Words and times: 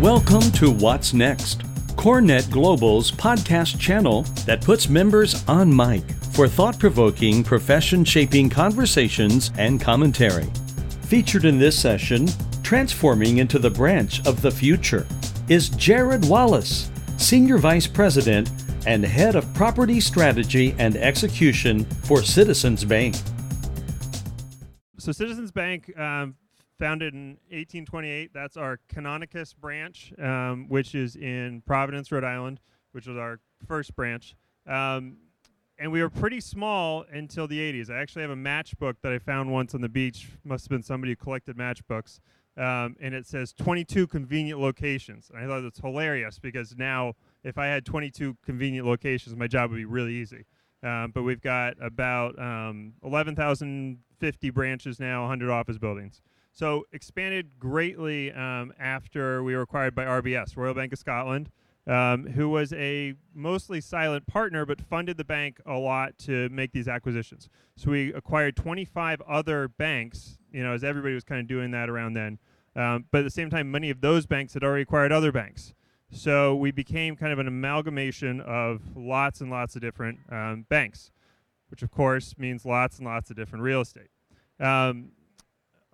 Welcome 0.00 0.50
to 0.52 0.70
What's 0.70 1.12
Next, 1.12 1.58
CoreNet 1.96 2.50
Global's 2.50 3.10
podcast 3.10 3.78
channel 3.78 4.22
that 4.46 4.62
puts 4.62 4.88
members 4.88 5.46
on 5.46 5.76
mic 5.76 6.02
for 6.32 6.48
thought 6.48 6.78
provoking, 6.78 7.44
profession 7.44 8.02
shaping 8.06 8.48
conversations 8.48 9.52
and 9.58 9.78
commentary. 9.78 10.46
Featured 11.02 11.44
in 11.44 11.58
this 11.58 11.78
session, 11.78 12.28
transforming 12.62 13.36
into 13.36 13.58
the 13.58 13.68
branch 13.68 14.26
of 14.26 14.40
the 14.40 14.50
future, 14.50 15.06
is 15.50 15.68
Jared 15.68 16.26
Wallace, 16.26 16.90
Senior 17.18 17.58
Vice 17.58 17.86
President 17.86 18.50
and 18.86 19.04
Head 19.04 19.36
of 19.36 19.52
Property 19.52 20.00
Strategy 20.00 20.74
and 20.78 20.96
Execution 20.96 21.84
for 21.84 22.22
Citizens 22.22 22.86
Bank. 22.86 23.16
So, 24.96 25.12
Citizens 25.12 25.52
Bank, 25.52 25.94
um, 25.98 26.36
founded 26.80 27.12
in 27.12 27.38
1828, 27.50 28.30
that's 28.32 28.56
our 28.56 28.80
Canonicus 28.92 29.54
branch, 29.54 30.14
um, 30.18 30.66
which 30.68 30.94
is 30.94 31.14
in 31.14 31.62
Providence, 31.66 32.10
Rhode 32.10 32.24
Island, 32.24 32.58
which 32.92 33.06
was 33.06 33.18
our 33.18 33.38
first 33.68 33.94
branch. 33.94 34.34
Um, 34.66 35.18
and 35.78 35.92
we 35.92 36.02
were 36.02 36.10
pretty 36.10 36.40
small 36.40 37.04
until 37.12 37.46
the 37.46 37.58
80s. 37.58 37.90
I 37.90 38.00
actually 38.00 38.22
have 38.22 38.30
a 38.30 38.36
matchbook 38.36 38.96
that 39.02 39.12
I 39.12 39.18
found 39.18 39.52
once 39.52 39.74
on 39.74 39.82
the 39.82 39.88
beach. 39.88 40.30
Must 40.42 40.64
have 40.64 40.70
been 40.70 40.82
somebody 40.82 41.12
who 41.12 41.16
collected 41.16 41.56
matchbooks. 41.56 42.18
Um, 42.56 42.96
and 43.00 43.14
it 43.14 43.26
says 43.26 43.52
22 43.52 44.06
convenient 44.06 44.58
locations. 44.58 45.30
And 45.30 45.42
I 45.42 45.46
thought 45.46 45.64
it's 45.64 45.80
hilarious 45.80 46.38
because 46.38 46.74
now, 46.76 47.14
if 47.44 47.58
I 47.58 47.66
had 47.66 47.84
22 47.84 48.36
convenient 48.44 48.86
locations, 48.86 49.36
my 49.36 49.46
job 49.46 49.70
would 49.70 49.76
be 49.76 49.84
really 49.84 50.14
easy. 50.14 50.46
Um, 50.82 51.12
but 51.14 51.22
we've 51.22 51.40
got 51.40 51.74
about 51.80 52.38
um, 52.38 52.94
11,050 53.04 54.50
branches 54.50 54.98
now, 54.98 55.22
100 55.22 55.50
office 55.50 55.78
buildings. 55.78 56.22
So 56.52 56.84
expanded 56.92 57.58
greatly 57.58 58.32
um, 58.32 58.72
after 58.78 59.42
we 59.42 59.54
were 59.54 59.62
acquired 59.62 59.94
by 59.94 60.04
RBS, 60.04 60.56
Royal 60.56 60.74
Bank 60.74 60.92
of 60.92 60.98
Scotland 60.98 61.50
um, 61.86 62.26
who 62.26 62.48
was 62.48 62.72
a 62.72 63.14
mostly 63.34 63.80
silent 63.80 64.26
partner 64.26 64.66
but 64.66 64.80
funded 64.80 65.16
the 65.16 65.24
bank 65.24 65.60
a 65.66 65.74
lot 65.74 66.16
to 66.18 66.48
make 66.50 66.72
these 66.72 66.88
acquisitions. 66.88 67.48
So 67.76 67.90
we 67.90 68.12
acquired 68.12 68.56
25 68.56 69.20
other 69.22 69.68
banks, 69.68 70.38
you 70.52 70.62
know, 70.62 70.72
as 70.72 70.84
everybody 70.84 71.14
was 71.14 71.24
kind 71.24 71.40
of 71.40 71.48
doing 71.48 71.70
that 71.72 71.88
around 71.88 72.14
then. 72.14 72.38
Um, 72.76 73.06
but 73.10 73.18
at 73.18 73.24
the 73.24 73.30
same 73.30 73.50
time, 73.50 73.70
many 73.70 73.90
of 73.90 74.00
those 74.00 74.26
banks 74.26 74.54
had 74.54 74.62
already 74.62 74.82
acquired 74.82 75.10
other 75.10 75.32
banks. 75.32 75.74
So 76.12 76.54
we 76.54 76.70
became 76.70 77.16
kind 77.16 77.32
of 77.32 77.38
an 77.38 77.48
amalgamation 77.48 78.40
of 78.40 78.96
lots 78.96 79.40
and 79.40 79.50
lots 79.50 79.74
of 79.74 79.82
different 79.82 80.18
um, 80.30 80.66
banks, 80.68 81.10
which 81.70 81.82
of 81.82 81.90
course 81.90 82.34
means 82.36 82.64
lots 82.64 82.98
and 82.98 83.06
lots 83.06 83.30
of 83.30 83.36
different 83.36 83.64
real 83.64 83.80
estate. 83.80 84.10
Um, 84.58 85.10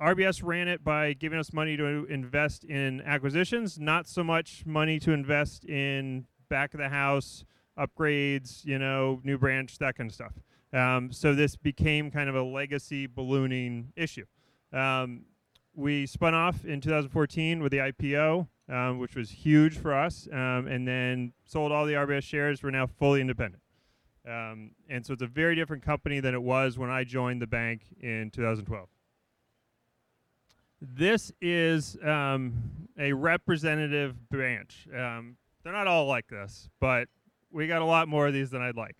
RBS 0.00 0.42
ran 0.44 0.68
it 0.68 0.84
by 0.84 1.14
giving 1.14 1.38
us 1.38 1.52
money 1.52 1.76
to 1.76 2.04
invest 2.10 2.64
in 2.64 3.00
acquisitions, 3.02 3.78
not 3.78 4.06
so 4.06 4.22
much 4.22 4.64
money 4.66 4.98
to 4.98 5.12
invest 5.12 5.64
in 5.64 6.26
back 6.50 6.74
of 6.74 6.80
the 6.80 6.88
house 6.88 7.44
upgrades, 7.78 8.64
you 8.64 8.78
know, 8.78 9.20
new 9.24 9.38
branch, 9.38 9.78
that 9.78 9.96
kind 9.96 10.10
of 10.10 10.14
stuff. 10.14 10.32
Um, 10.72 11.12
so 11.12 11.34
this 11.34 11.56
became 11.56 12.10
kind 12.10 12.28
of 12.28 12.34
a 12.34 12.42
legacy 12.42 13.06
ballooning 13.06 13.92
issue. 13.96 14.26
Um, 14.72 15.22
we 15.74 16.06
spun 16.06 16.34
off 16.34 16.64
in 16.64 16.80
2014 16.80 17.62
with 17.62 17.72
the 17.72 17.78
IPO, 17.78 18.48
um, 18.68 18.98
which 18.98 19.14
was 19.14 19.30
huge 19.30 19.78
for 19.78 19.94
us, 19.94 20.28
um, 20.32 20.66
and 20.66 20.86
then 20.86 21.32
sold 21.44 21.72
all 21.72 21.86
the 21.86 21.94
RBS 21.94 22.22
shares. 22.22 22.62
We're 22.62 22.70
now 22.70 22.86
fully 22.86 23.20
independent. 23.20 23.62
Um, 24.26 24.72
and 24.88 25.06
so 25.06 25.12
it's 25.12 25.22
a 25.22 25.26
very 25.26 25.54
different 25.54 25.84
company 25.84 26.20
than 26.20 26.34
it 26.34 26.42
was 26.42 26.76
when 26.76 26.90
I 26.90 27.04
joined 27.04 27.40
the 27.40 27.46
bank 27.46 27.82
in 28.00 28.30
2012. 28.30 28.88
This 30.94 31.32
is 31.40 31.96
um, 32.04 32.54
a 32.98 33.12
representative 33.12 34.28
branch. 34.28 34.86
Um, 34.94 35.36
they're 35.62 35.72
not 35.72 35.86
all 35.86 36.06
like 36.06 36.28
this, 36.28 36.68
but 36.80 37.08
we 37.50 37.66
got 37.66 37.82
a 37.82 37.84
lot 37.84 38.08
more 38.08 38.26
of 38.26 38.32
these 38.32 38.50
than 38.50 38.62
I'd 38.62 38.76
like. 38.76 38.96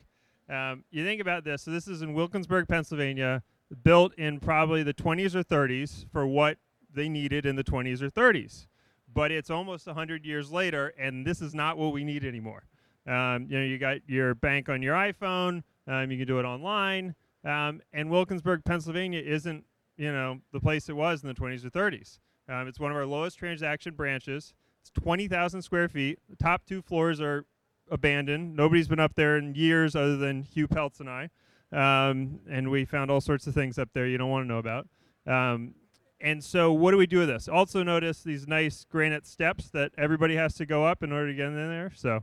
Um, 0.48 0.84
you 0.90 1.04
think 1.04 1.20
about 1.20 1.44
this. 1.44 1.62
So 1.62 1.70
this 1.70 1.86
is 1.86 2.02
in 2.02 2.14
Wilkinsburg, 2.14 2.68
Pennsylvania, 2.68 3.42
built 3.82 4.14
in 4.14 4.40
probably 4.40 4.82
the 4.82 4.94
20s 4.94 5.34
or 5.34 5.42
30s 5.42 6.06
for 6.10 6.26
what 6.26 6.58
they 6.92 7.08
needed 7.08 7.46
in 7.46 7.56
the 7.56 7.64
20s 7.64 8.02
or 8.02 8.10
30s. 8.10 8.66
But 9.12 9.30
it's 9.30 9.50
almost 9.50 9.86
100 9.86 10.24
years 10.24 10.50
later, 10.50 10.92
and 10.98 11.26
this 11.26 11.40
is 11.40 11.54
not 11.54 11.78
what 11.78 11.92
we 11.92 12.04
need 12.04 12.24
anymore. 12.24 12.64
Um, 13.06 13.46
you 13.48 13.58
know, 13.58 13.64
you 13.64 13.78
got 13.78 13.98
your 14.08 14.34
bank 14.34 14.68
on 14.68 14.82
your 14.82 14.94
iPhone. 14.94 15.62
Um, 15.86 16.10
you 16.10 16.18
can 16.18 16.26
do 16.26 16.38
it 16.40 16.44
online. 16.44 17.14
Um, 17.44 17.80
and 17.92 18.10
Wilkinsburg, 18.10 18.64
Pennsylvania, 18.64 19.20
isn't 19.20 19.64
you 19.96 20.12
know 20.12 20.40
the 20.52 20.60
place 20.60 20.88
it 20.88 20.96
was 20.96 21.22
in 21.22 21.28
the 21.28 21.34
20s 21.34 21.64
or 21.64 21.70
30s. 21.70 22.18
Um, 22.48 22.68
it's 22.68 22.78
one 22.78 22.90
of 22.90 22.96
our 22.96 23.06
lowest 23.06 23.38
transaction 23.38 23.94
branches. 23.94 24.54
It's 24.80 24.90
20,000 24.90 25.62
square 25.62 25.88
feet. 25.88 26.18
The 26.28 26.36
top 26.36 26.64
two 26.64 26.80
floors 26.80 27.20
are 27.20 27.44
abandoned. 27.90 28.54
Nobody's 28.54 28.88
been 28.88 29.00
up 29.00 29.14
there 29.14 29.36
in 29.36 29.54
years 29.54 29.96
other 29.96 30.16
than 30.16 30.42
Hugh 30.42 30.68
Peltz 30.68 31.00
and 31.00 31.10
I. 31.10 31.28
Um, 31.72 32.40
and 32.48 32.70
we 32.70 32.84
found 32.84 33.10
all 33.10 33.20
sorts 33.20 33.46
of 33.46 33.54
things 33.54 33.78
up 33.78 33.88
there 33.92 34.06
you 34.06 34.18
don't 34.18 34.30
want 34.30 34.44
to 34.44 34.48
know 34.48 34.58
about. 34.58 34.86
Um, 35.26 35.74
and 36.20 36.42
so, 36.42 36.72
what 36.72 36.92
do 36.92 36.96
we 36.96 37.06
do 37.06 37.18
with 37.18 37.28
this? 37.28 37.48
Also, 37.48 37.82
notice 37.82 38.22
these 38.22 38.46
nice 38.46 38.84
granite 38.84 39.26
steps 39.26 39.68
that 39.70 39.92
everybody 39.98 40.36
has 40.36 40.54
to 40.54 40.66
go 40.66 40.84
up 40.84 41.02
in 41.02 41.12
order 41.12 41.28
to 41.28 41.34
get 41.34 41.46
in 41.46 41.54
there. 41.54 41.92
So, 41.94 42.22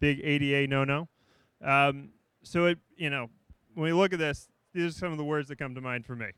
big 0.00 0.20
ADA 0.22 0.66
no 0.68 0.84
no. 0.84 1.08
Um, 1.62 2.10
so, 2.42 2.66
it 2.66 2.78
you 2.96 3.10
know, 3.10 3.28
when 3.74 3.84
we 3.84 3.92
look 3.92 4.12
at 4.12 4.18
this, 4.18 4.48
these 4.72 4.94
are 4.94 4.98
some 4.98 5.12
of 5.12 5.18
the 5.18 5.24
words 5.24 5.48
that 5.48 5.58
come 5.58 5.74
to 5.74 5.80
mind 5.80 6.06
for 6.06 6.16
me. 6.16 6.28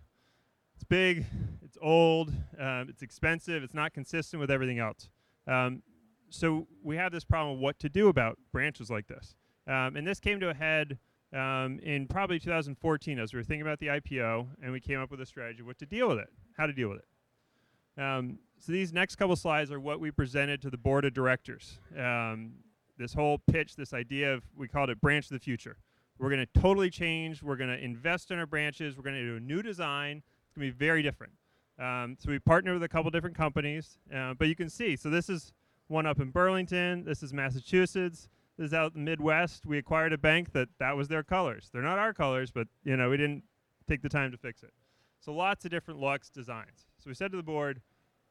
It's 0.76 0.84
big, 0.84 1.24
it's 1.64 1.78
old, 1.80 2.28
um, 2.60 2.88
it's 2.90 3.00
expensive, 3.00 3.62
it's 3.62 3.72
not 3.72 3.94
consistent 3.94 4.42
with 4.42 4.50
everything 4.50 4.78
else. 4.78 5.08
Um, 5.46 5.82
so 6.28 6.66
we 6.82 6.96
have 6.96 7.12
this 7.12 7.24
problem 7.24 7.56
of 7.56 7.60
what 7.60 7.78
to 7.78 7.88
do 7.88 8.08
about 8.08 8.38
branches 8.52 8.90
like 8.90 9.06
this. 9.06 9.36
Um, 9.66 9.96
and 9.96 10.06
this 10.06 10.20
came 10.20 10.38
to 10.40 10.50
a 10.50 10.54
head 10.54 10.98
um, 11.32 11.78
in 11.82 12.06
probably 12.06 12.38
2014 12.38 13.18
as 13.18 13.32
we 13.32 13.38
were 13.38 13.42
thinking 13.42 13.62
about 13.62 13.78
the 13.78 13.86
IPO, 13.86 14.48
and 14.62 14.70
we 14.70 14.80
came 14.80 15.00
up 15.00 15.10
with 15.10 15.20
a 15.22 15.26
strategy 15.26 15.62
what 15.62 15.78
to 15.78 15.86
deal 15.86 16.08
with 16.08 16.18
it, 16.18 16.28
how 16.58 16.66
to 16.66 16.74
deal 16.74 16.90
with 16.90 16.98
it. 16.98 18.02
Um, 18.02 18.38
so 18.58 18.70
these 18.70 18.92
next 18.92 19.16
couple 19.16 19.34
slides 19.34 19.72
are 19.72 19.80
what 19.80 19.98
we 19.98 20.10
presented 20.10 20.60
to 20.60 20.68
the 20.68 20.76
board 20.76 21.06
of 21.06 21.14
directors. 21.14 21.78
Um, 21.98 22.52
this 22.98 23.14
whole 23.14 23.38
pitch, 23.50 23.76
this 23.76 23.94
idea 23.94 24.34
of, 24.34 24.42
we 24.54 24.68
called 24.68 24.90
it 24.90 25.00
branch 25.00 25.26
of 25.26 25.30
the 25.30 25.40
future. 25.40 25.78
We're 26.18 26.30
going 26.30 26.46
to 26.46 26.60
totally 26.60 26.90
change. 26.90 27.42
We're 27.42 27.56
going 27.56 27.70
to 27.70 27.82
invest 27.82 28.30
in 28.30 28.38
our 28.38 28.46
branches. 28.46 28.96
We're 28.96 29.04
going 29.04 29.16
to 29.16 29.24
do 29.24 29.36
a 29.36 29.40
new 29.40 29.62
design 29.62 30.22
to 30.60 30.72
be 30.72 30.76
very 30.76 31.02
different. 31.02 31.32
Um, 31.78 32.16
so 32.18 32.30
we 32.30 32.38
partner 32.38 32.72
with 32.72 32.82
a 32.82 32.88
couple 32.88 33.10
different 33.10 33.36
companies, 33.36 33.98
uh, 34.14 34.34
but 34.34 34.48
you 34.48 34.56
can 34.56 34.70
see. 34.70 34.96
So 34.96 35.10
this 35.10 35.28
is 35.28 35.52
one 35.88 36.06
up 36.06 36.20
in 36.20 36.30
Burlington. 36.30 37.04
This 37.04 37.22
is 37.22 37.32
Massachusetts. 37.32 38.28
This 38.56 38.68
is 38.68 38.74
out 38.74 38.94
in 38.94 39.04
the 39.04 39.10
Midwest. 39.10 39.66
We 39.66 39.76
acquired 39.76 40.12
a 40.12 40.18
bank 40.18 40.52
that 40.52 40.68
that 40.78 40.96
was 40.96 41.08
their 41.08 41.22
colors. 41.22 41.68
They're 41.72 41.82
not 41.82 41.98
our 41.98 42.14
colors, 42.14 42.50
but 42.50 42.66
you 42.84 42.96
know 42.96 43.10
we 43.10 43.18
didn't 43.18 43.44
take 43.86 44.02
the 44.02 44.08
time 44.08 44.32
to 44.32 44.38
fix 44.38 44.62
it. 44.62 44.72
So 45.20 45.32
lots 45.32 45.64
of 45.64 45.70
different 45.70 46.00
looks, 46.00 46.30
designs. 46.30 46.86
So 46.98 47.10
we 47.10 47.14
said 47.14 47.30
to 47.32 47.36
the 47.36 47.42
board, 47.42 47.80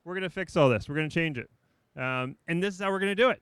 we're 0.04 0.14
going 0.14 0.24
to 0.24 0.30
fix 0.30 0.58
all 0.58 0.70
this. 0.70 0.90
We're 0.90 0.96
going 0.96 1.10
to 1.10 1.14
change 1.14 1.38
it, 1.38 1.50
um, 1.96 2.36
and 2.48 2.64
this 2.64 2.74
is 2.74 2.82
how 2.82 2.90
we're 2.90 3.00
going 3.00 3.16
to 3.16 3.22
do 3.22 3.30
it. 3.30 3.42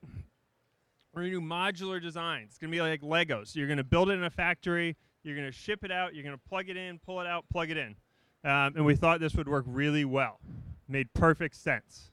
We're 1.14 1.22
going 1.22 1.34
to 1.34 1.40
do 1.40 1.46
modular 1.46 2.02
designs. 2.02 2.50
It's 2.50 2.58
going 2.58 2.72
to 2.72 2.76
be 2.76 2.82
like 2.82 3.02
Legos. 3.02 3.50
So 3.50 3.60
you're 3.60 3.68
going 3.68 3.78
to 3.78 3.84
build 3.84 4.10
it 4.10 4.14
in 4.14 4.24
a 4.24 4.30
factory. 4.30 4.98
You're 5.24 5.36
going 5.36 5.48
to 5.48 5.54
ship 5.54 5.84
it 5.84 5.92
out. 5.92 6.16
You're 6.16 6.24
going 6.24 6.36
to 6.36 6.50
plug 6.50 6.70
it 6.70 6.76
in, 6.76 7.00
pull 7.00 7.22
it 7.22 7.28
out, 7.28 7.46
plug 7.52 7.70
it 7.70 7.78
in. 7.78 7.96
Um, 8.44 8.74
and 8.76 8.86
we 8.86 8.96
thought 8.96 9.20
this 9.20 9.36
would 9.36 9.48
work 9.48 9.66
really 9.68 10.06
well. 10.06 10.40
Made 10.88 11.14
perfect 11.14 11.56
sense. 11.56 12.12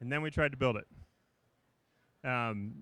And 0.00 0.10
then 0.10 0.22
we 0.22 0.30
tried 0.30 0.50
to 0.50 0.58
build 0.58 0.76
it. 0.76 2.28
Um, 2.28 2.74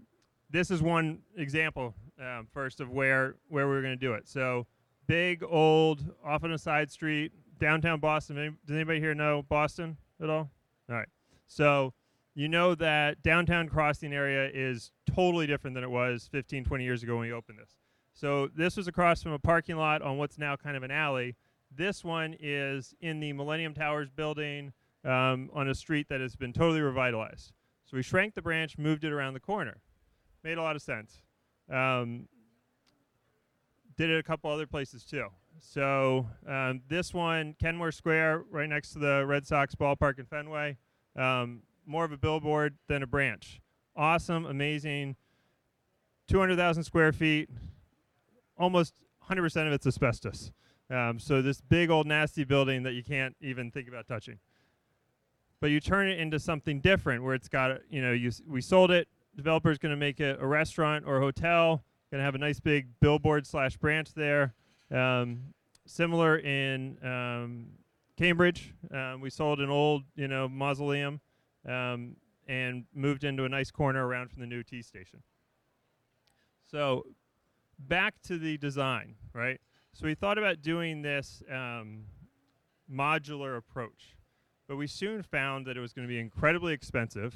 this 0.50 0.70
is 0.70 0.82
one 0.82 1.20
example 1.36 1.94
um, 2.20 2.46
first 2.52 2.80
of 2.80 2.90
where 2.90 3.36
where 3.48 3.66
we 3.66 3.74
were 3.74 3.82
going 3.82 3.94
to 3.98 4.06
do 4.06 4.14
it. 4.14 4.28
So 4.28 4.66
big, 5.06 5.42
old, 5.42 6.04
off 6.24 6.44
on 6.44 6.52
a 6.52 6.58
side 6.58 6.90
street, 6.90 7.32
downtown 7.58 8.00
Boston. 8.00 8.56
Does 8.66 8.74
anybody 8.74 9.00
here 9.00 9.14
know 9.14 9.42
Boston 9.48 9.96
at 10.22 10.30
all? 10.30 10.50
All 10.88 10.96
right. 10.96 11.08
So 11.46 11.94
you 12.34 12.48
know 12.48 12.74
that 12.76 13.22
downtown 13.22 13.68
crossing 13.68 14.12
area 14.12 14.50
is 14.52 14.90
totally 15.14 15.46
different 15.46 15.74
than 15.74 15.84
it 15.84 15.90
was 15.90 16.28
15, 16.32 16.64
20 16.64 16.84
years 16.84 17.02
ago 17.02 17.16
when 17.16 17.28
we 17.28 17.32
opened 17.32 17.58
this. 17.58 17.76
So 18.14 18.48
this 18.54 18.76
was 18.76 18.88
across 18.88 19.22
from 19.22 19.32
a 19.32 19.38
parking 19.38 19.76
lot 19.76 20.02
on 20.02 20.18
what's 20.18 20.38
now 20.38 20.56
kind 20.56 20.76
of 20.76 20.82
an 20.82 20.90
alley. 20.90 21.36
This 21.74 22.04
one 22.04 22.36
is 22.38 22.94
in 23.00 23.20
the 23.20 23.32
Millennium 23.32 23.74
Towers 23.74 24.10
building 24.10 24.72
um, 25.04 25.50
on 25.54 25.68
a 25.68 25.74
street 25.74 26.08
that 26.08 26.20
has 26.20 26.36
been 26.36 26.52
totally 26.52 26.80
revitalized. 26.80 27.52
So 27.84 27.96
we 27.96 28.02
shrank 28.02 28.34
the 28.34 28.42
branch, 28.42 28.78
moved 28.78 29.04
it 29.04 29.12
around 29.12 29.34
the 29.34 29.40
corner. 29.40 29.78
Made 30.44 30.58
a 30.58 30.62
lot 30.62 30.76
of 30.76 30.82
sense. 30.82 31.22
Um, 31.70 32.28
did 33.96 34.10
it 34.10 34.18
a 34.18 34.22
couple 34.22 34.50
other 34.50 34.66
places 34.66 35.04
too. 35.04 35.28
So 35.60 36.26
um, 36.46 36.82
this 36.88 37.14
one, 37.14 37.54
Kenmore 37.60 37.92
Square, 37.92 38.44
right 38.50 38.68
next 38.68 38.92
to 38.94 38.98
the 38.98 39.24
Red 39.26 39.46
Sox 39.46 39.74
ballpark 39.74 40.18
in 40.18 40.26
Fenway, 40.26 40.76
um, 41.16 41.62
more 41.86 42.04
of 42.04 42.12
a 42.12 42.16
billboard 42.16 42.76
than 42.88 43.02
a 43.02 43.06
branch. 43.06 43.60
Awesome, 43.96 44.46
amazing. 44.46 45.16
200,000 46.28 46.84
square 46.84 47.12
feet, 47.12 47.50
almost 48.56 48.94
100% 49.28 49.66
of 49.66 49.72
it's 49.72 49.86
asbestos. 49.86 50.52
Um, 50.92 51.18
so 51.18 51.40
this 51.40 51.60
big 51.62 51.88
old 51.88 52.06
nasty 52.06 52.44
building 52.44 52.82
that 52.82 52.92
you 52.92 53.02
can't 53.02 53.34
even 53.40 53.70
think 53.70 53.88
about 53.88 54.06
touching. 54.06 54.38
but 55.62 55.70
you 55.70 55.78
turn 55.78 56.08
it 56.08 56.18
into 56.18 56.40
something 56.40 56.80
different 56.80 57.22
where 57.22 57.34
it's 57.34 57.48
got, 57.48 57.78
you 57.88 58.02
know, 58.02 58.10
you 58.10 58.32
we 58.48 58.60
sold 58.60 58.90
it. 58.90 59.06
Developer's 59.36 59.78
going 59.78 59.90
to 59.90 59.96
make 59.96 60.18
it 60.18 60.36
a 60.40 60.46
restaurant 60.46 61.04
or 61.06 61.18
a 61.18 61.20
hotel. 61.20 61.84
Going 62.10 62.18
to 62.18 62.24
have 62.24 62.34
a 62.34 62.38
nice 62.38 62.58
big 62.58 62.88
billboard 63.00 63.46
slash 63.46 63.76
branch 63.76 64.12
there. 64.12 64.54
Um, 64.90 65.54
similar 65.86 66.38
in 66.38 66.98
um, 67.04 67.66
Cambridge, 68.16 68.74
um, 68.92 69.20
we 69.20 69.30
sold 69.30 69.60
an 69.60 69.70
old, 69.70 70.02
you 70.16 70.26
know, 70.26 70.48
mausoleum 70.48 71.20
um, 71.66 72.16
and 72.48 72.84
moved 72.92 73.22
into 73.22 73.44
a 73.44 73.48
nice 73.48 73.70
corner 73.70 74.04
around 74.04 74.32
from 74.32 74.40
the 74.40 74.48
new 74.48 74.64
T 74.64 74.82
station. 74.82 75.22
So 76.68 77.06
back 77.78 78.20
to 78.24 78.36
the 78.36 78.58
design, 78.58 79.14
right? 79.32 79.60
So 79.94 80.06
we 80.06 80.14
thought 80.14 80.38
about 80.38 80.62
doing 80.62 81.02
this 81.02 81.42
um, 81.52 82.04
modular 82.90 83.58
approach, 83.58 84.16
but 84.66 84.76
we 84.76 84.86
soon 84.86 85.22
found 85.22 85.66
that 85.66 85.76
it 85.76 85.80
was 85.80 85.92
going 85.92 86.08
to 86.08 86.12
be 86.12 86.18
incredibly 86.18 86.72
expensive 86.72 87.34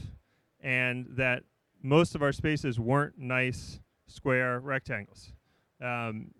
and 0.60 1.06
that 1.10 1.42
most 1.82 2.14
of 2.14 2.22
our 2.22 2.32
spaces 2.32 2.80
weren't 2.80 3.18
nice 3.18 3.80
square 4.06 4.58
rectangles. 4.60 5.32
Um, 5.82 6.30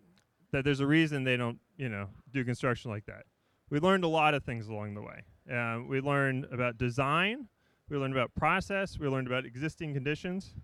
that 0.52 0.64
there's 0.64 0.80
a 0.80 0.86
reason 0.86 1.22
they 1.22 1.36
don't, 1.36 1.58
you 1.76 1.90
know, 1.90 2.08
do 2.32 2.44
construction 2.44 2.90
like 2.90 3.04
that. 3.04 3.24
We 3.68 3.78
learned 3.78 4.04
a 4.04 4.08
lot 4.08 4.32
of 4.32 4.42
things 4.42 4.68
along 4.68 4.94
the 4.94 5.02
way. 5.02 5.22
Um, 5.50 5.86
we 5.86 6.00
learned 6.00 6.46
about 6.50 6.78
design, 6.78 7.48
we 7.90 7.98
learned 7.98 8.14
about 8.14 8.34
process, 8.34 8.98
we 8.98 9.06
learned 9.06 9.26
about 9.26 9.44
existing 9.44 9.92
conditions. 9.92 10.54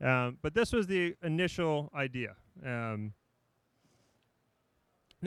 Um, 0.00 0.38
but 0.42 0.54
this 0.54 0.72
was 0.72 0.86
the 0.86 1.16
initial 1.22 1.90
idea. 1.92 2.36
Um, 2.64 3.14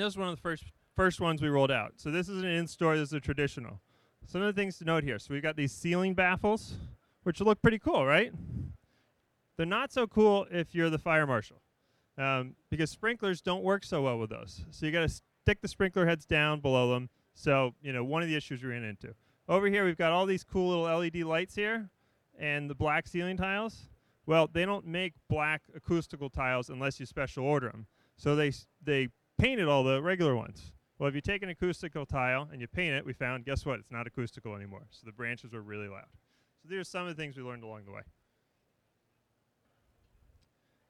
this 0.02 0.06
was 0.06 0.18
one 0.18 0.30
of 0.30 0.36
the 0.36 0.42
first 0.42 0.64
first 0.96 1.20
ones 1.20 1.42
we 1.42 1.50
rolled 1.50 1.72
out. 1.72 1.94
So 1.98 2.10
this 2.10 2.30
is 2.30 2.42
an 2.42 2.48
in-store. 2.48 2.98
This 2.98 3.10
is 3.10 3.14
a 3.14 3.20
traditional. 3.20 3.82
Some 4.26 4.42
of 4.42 4.54
the 4.54 4.60
things 4.60 4.78
to 4.80 4.86
note 4.86 5.04
here. 5.04 5.20
So 5.20 5.34
we've 5.34 5.44
got 5.44 5.56
these 5.56 5.72
ceiling 5.72 6.14
baffles, 6.14 6.76
which 7.24 7.42
look 7.42 7.62
pretty 7.62 7.80
cool, 7.80 8.06
right? 8.06 8.32
They're 9.58 9.66
not 9.66 9.92
so 9.92 10.08
cool 10.08 10.48
if 10.52 10.74
you're 10.74 10.90
the 10.90 10.98
fire 10.98 11.28
marshal, 11.28 11.62
um, 12.18 12.56
because 12.70 12.90
sprinklers 12.90 13.42
don't 13.42 13.64
work 13.64 13.84
so 13.84 14.02
well 14.02 14.18
with 14.18 14.30
those. 14.30 14.66
So 14.72 14.86
you 14.86 14.92
got 14.92 15.08
to 15.08 15.10
stick 15.10 15.62
the 15.62 15.68
sprinkler 15.68 16.06
heads 16.06 16.26
down 16.26 16.60
below 16.60 16.94
them. 16.94 17.10
So 17.34 17.74
you 17.82 17.94
know 17.94 18.04
one 18.04 18.22
of 18.22 18.30
the 18.30 18.36
issues 18.36 18.64
we 18.64 18.70
ran 18.70 18.84
into. 18.84 19.14
Over 19.48 19.68
here 19.68 19.86
we've 19.86 19.98
got 19.98 20.12
all 20.12 20.26
these 20.26 20.44
cool 20.44 20.70
little 20.70 20.98
LED 20.98 21.18
lights 21.18 21.56
here, 21.56 21.90
and 22.40 22.70
the 22.70 22.76
black 22.76 23.08
ceiling 23.08 23.38
tiles. 23.38 23.90
Well, 24.26 24.50
they 24.52 24.66
don't 24.66 24.88
make 24.88 25.14
black 25.30 25.62
acoustical 25.76 26.30
tiles 26.30 26.70
unless 26.70 27.00
you 27.00 27.06
special 27.06 27.44
order 27.44 27.68
them. 27.68 27.86
So 28.18 28.36
they 28.36 28.54
they 28.84 29.10
painted 29.38 29.68
all 29.68 29.84
the 29.84 30.02
regular 30.02 30.36
ones. 30.36 30.72
Well, 30.98 31.10
if 31.10 31.16
you 31.16 31.22
take 31.22 31.44
an 31.44 31.50
acoustical 31.50 32.06
tile 32.06 32.48
and 32.52 32.62
you 32.62 32.68
paint 32.68 32.96
it, 32.96 33.06
we 33.06 33.14
found 33.14 33.46
guess 33.46 33.66
what? 33.66 33.80
It's 33.80 33.92
not 33.92 34.08
acoustical 34.08 34.56
anymore. 34.56 34.88
So 34.92 35.02
the 35.06 35.12
branches 35.12 35.54
were 35.54 35.62
really 35.62 35.88
loud. 35.88 36.08
So 36.62 36.70
these 36.70 36.80
are 36.80 36.84
some 36.84 37.02
of 37.02 37.16
the 37.16 37.22
things 37.22 37.36
we 37.36 37.44
learned 37.44 37.64
along 37.64 37.86
the 37.86 37.92
way. 37.92 38.02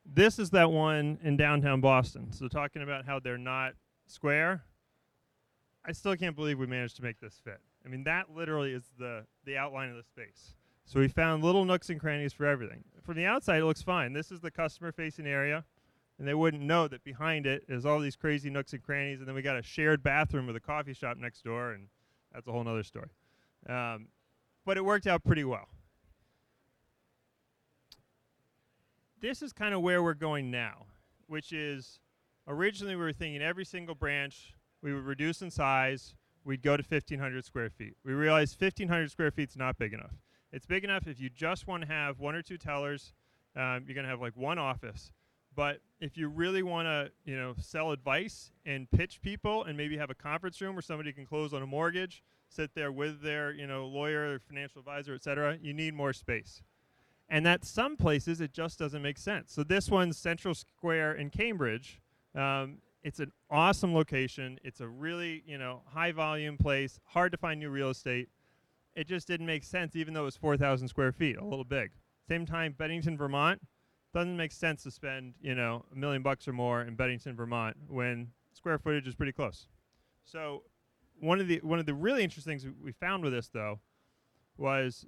This 0.05 0.37
is 0.37 0.51
that 0.51 0.71
one 0.71 1.17
in 1.23 1.35
downtown 1.35 1.81
Boston. 1.81 2.31
So 2.31 2.47
talking 2.47 2.83
about 2.83 3.05
how 3.05 3.19
they're 3.19 3.39
not 3.39 3.73
square. 4.05 4.63
I 5.83 5.91
still 5.91 6.15
can't 6.15 6.35
believe 6.35 6.59
we 6.59 6.67
managed 6.67 6.95
to 6.97 7.03
make 7.03 7.19
this 7.19 7.39
fit. 7.43 7.59
I 7.83 7.89
mean, 7.89 8.03
that 8.03 8.31
literally 8.35 8.73
is 8.73 8.91
the 8.97 9.25
the 9.45 9.57
outline 9.57 9.89
of 9.89 9.95
the 9.95 10.03
space. 10.03 10.55
So 10.85 10.99
we 10.99 11.07
found 11.07 11.43
little 11.43 11.65
nooks 11.65 11.89
and 11.89 11.99
crannies 11.99 12.33
for 12.33 12.45
everything. 12.45 12.83
From 13.03 13.15
the 13.15 13.25
outside, 13.25 13.61
it 13.61 13.65
looks 13.65 13.81
fine. 13.81 14.13
This 14.13 14.31
is 14.31 14.39
the 14.39 14.51
customer-facing 14.51 15.25
area, 15.25 15.65
and 16.17 16.27
they 16.27 16.33
wouldn't 16.33 16.63
know 16.63 16.87
that 16.87 17.03
behind 17.03 17.45
it 17.45 17.63
is 17.67 17.85
all 17.85 17.99
these 17.99 18.15
crazy 18.15 18.49
nooks 18.49 18.73
and 18.73 18.81
crannies. 18.81 19.19
And 19.19 19.27
then 19.27 19.35
we 19.35 19.41
got 19.41 19.57
a 19.57 19.61
shared 19.61 20.01
bathroom 20.01 20.47
with 20.47 20.55
a 20.55 20.61
coffee 20.61 20.93
shop 20.93 21.17
next 21.17 21.43
door, 21.43 21.71
and 21.71 21.87
that's 22.33 22.47
a 22.47 22.51
whole 22.51 22.67
other 22.67 22.83
story. 22.83 23.09
Um, 23.67 24.07
but 24.65 24.77
it 24.77 24.85
worked 24.85 25.07
out 25.07 25.23
pretty 25.23 25.43
well. 25.43 25.67
This 29.21 29.41
is 29.41 29.51
kind 29.53 29.73
of 29.73 29.81
where 29.81 30.03
we're 30.03 30.13
going 30.13 30.51
now, 30.51 30.85
which 31.27 31.51
is 31.51 31.99
originally 32.47 32.95
we 32.95 33.01
were 33.01 33.13
thinking 33.13 33.41
every 33.41 33.65
single 33.65 33.95
branch 33.95 34.53
we 34.81 34.93
would 34.93 35.03
reduce 35.03 35.41
in 35.41 35.49
size. 35.49 36.15
We'd 36.43 36.61
go 36.61 36.77
to 36.77 36.83
1,500 36.87 37.43
square 37.43 37.69
feet. 37.69 37.95
We 38.05 38.13
realized 38.13 38.61
1,500 38.61 39.09
square 39.09 39.31
feet 39.31 39.49
is 39.49 39.57
not 39.57 39.77
big 39.77 39.93
enough. 39.93 40.13
It's 40.51 40.65
big 40.65 40.83
enough 40.83 41.07
if 41.07 41.19
you 41.19 41.29
just 41.29 41.67
want 41.67 41.81
to 41.81 41.87
have 41.87 42.19
one 42.19 42.35
or 42.35 42.41
two 42.41 42.57
tellers. 42.57 43.13
Um, 43.55 43.83
you're 43.85 43.95
going 43.95 44.03
to 44.05 44.09
have 44.09 44.21
like 44.21 44.37
one 44.37 44.59
office. 44.59 45.11
But 45.55 45.79
if 45.99 46.17
you 46.17 46.27
really 46.27 46.63
want 46.63 46.87
to, 46.87 47.11
you 47.23 47.37
know, 47.37 47.55
sell 47.59 47.91
advice 47.91 48.51
and 48.65 48.89
pitch 48.91 49.21
people, 49.21 49.63
and 49.63 49.77
maybe 49.77 49.97
have 49.97 50.09
a 50.09 50.15
conference 50.15 50.59
room 50.61 50.75
where 50.75 50.81
somebody 50.81 51.13
can 51.13 51.25
close 51.25 51.53
on 51.53 51.61
a 51.61 51.67
mortgage, 51.67 52.23
sit 52.49 52.75
there 52.75 52.91
with 52.91 53.21
their, 53.21 53.51
you 53.51 53.67
know, 53.67 53.87
lawyer, 53.87 54.35
or 54.35 54.39
financial 54.39 54.79
advisor, 54.79 55.13
et 55.13 55.23
cetera, 55.23 55.57
you 55.61 55.73
need 55.73 55.93
more 55.93 56.13
space. 56.13 56.61
And 57.29 57.47
at 57.47 57.65
some 57.65 57.97
places, 57.97 58.39
it 58.41 58.53
just 58.53 58.77
doesn't 58.77 59.01
make 59.01 59.17
sense. 59.17 59.51
So 59.51 59.63
this 59.63 59.89
one's 59.89 60.17
Central 60.17 60.53
Square 60.53 61.13
in 61.13 61.29
Cambridge. 61.29 62.01
Um, 62.35 62.77
it's 63.03 63.19
an 63.19 63.31
awesome 63.49 63.93
location. 63.93 64.59
It's 64.63 64.81
a 64.81 64.87
really, 64.87 65.43
you 65.47 65.57
know, 65.57 65.81
high 65.87 66.11
volume 66.11 66.57
place. 66.57 66.99
Hard 67.05 67.31
to 67.31 67.37
find 67.37 67.59
new 67.59 67.69
real 67.69 67.89
estate. 67.89 68.29
It 68.95 69.07
just 69.07 69.27
didn't 69.27 69.45
make 69.45 69.63
sense, 69.63 69.95
even 69.95 70.13
though 70.13 70.21
it 70.21 70.25
was 70.25 70.37
4,000 70.37 70.87
square 70.87 71.11
feet, 71.11 71.37
a 71.37 71.43
little 71.43 71.65
big. 71.65 71.91
Same 72.27 72.45
time, 72.45 72.73
Bennington, 72.77 73.17
Vermont, 73.17 73.61
doesn't 74.15 74.37
make 74.37 74.53
sense 74.53 74.81
to 74.83 74.91
spend, 74.91 75.33
you 75.41 75.53
know, 75.53 75.83
a 75.91 75.95
million 75.95 76.23
bucks 76.23 76.47
or 76.47 76.53
more 76.53 76.81
in 76.81 76.95
Bennington, 76.95 77.35
Vermont, 77.35 77.75
when 77.89 78.29
square 78.53 78.79
footage 78.79 79.05
is 79.07 79.13
pretty 79.13 79.33
close. 79.33 79.67
So, 80.23 80.63
one 81.19 81.41
of 81.41 81.49
the 81.49 81.59
one 81.63 81.79
of 81.79 81.85
the 81.85 81.93
really 81.93 82.23
interesting 82.23 82.57
things 82.57 82.65
we- 82.65 82.85
we 82.85 82.91
found 82.93 83.23
with 83.23 83.33
this 83.33 83.49
though 83.49 83.81
was, 84.57 85.05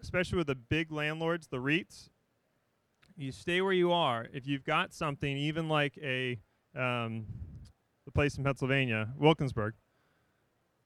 especially 0.00 0.38
with 0.38 0.46
the 0.46 0.54
big 0.54 0.92
landlords, 0.92 1.48
the 1.48 1.58
REITs, 1.58 2.10
you 3.16 3.32
stay 3.32 3.60
where 3.60 3.72
you 3.72 3.90
are. 3.90 4.28
If 4.32 4.46
you've 4.46 4.64
got 4.64 4.94
something, 4.94 5.36
even 5.36 5.68
like 5.68 5.98
a 5.98 6.40
um, 6.76 7.26
the 8.04 8.12
place 8.12 8.38
in 8.38 8.44
Pennsylvania, 8.44 9.14
Wilkinsburg, 9.16 9.74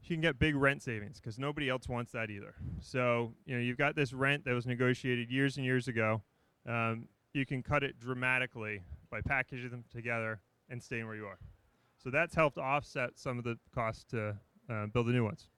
you 0.03 0.09
can 0.09 0.21
get 0.23 0.38
big 0.38 0.55
rent 0.55 0.82
savings 0.82 1.21
because 1.21 1.38
nobody 1.38 1.69
else 1.69 1.87
wants 1.87 2.12
that 2.12 2.31
either. 2.31 2.55
So 2.81 3.35
you 3.44 3.55
know 3.55 3.61
you've 3.61 3.79
got 3.79 3.94
this 3.94 4.14
rent 4.14 4.44
that 4.47 4.55
was 4.55 4.67
negotiated 4.67 5.31
years 5.31 5.59
and 5.59 5.67
years 5.67 5.87
ago. 5.87 6.23
Um, 6.67 7.09
you 7.33 7.47
can 7.47 7.63
cut 7.63 7.83
it 7.83 7.99
dramatically 7.99 8.83
by 9.11 9.21
packaging 9.21 9.71
them 9.71 9.85
together 9.93 10.41
and 10.69 10.83
staying 10.83 11.07
where 11.07 11.17
you 11.17 11.27
are. 11.27 11.39
So 12.03 12.11
that's 12.11 12.35
helped 12.35 12.59
offset 12.59 13.19
some 13.19 13.39
of 13.39 13.45
the 13.45 13.59
cost 13.75 14.11
to 14.11 14.37
uh, 14.71 14.87
build 14.87 15.07
the 15.07 15.13
new 15.13 15.25
ones. 15.25 15.49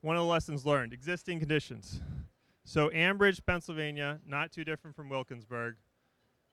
One 0.00 0.16
of 0.16 0.22
the 0.22 0.28
lessons 0.28 0.64
learned: 0.64 0.92
existing 0.92 1.40
conditions. 1.40 2.00
So 2.64 2.90
Ambridge, 2.90 3.40
Pennsylvania, 3.44 4.20
not 4.26 4.52
too 4.52 4.64
different 4.64 4.94
from 4.94 5.08
Wilkinsburg. 5.08 5.76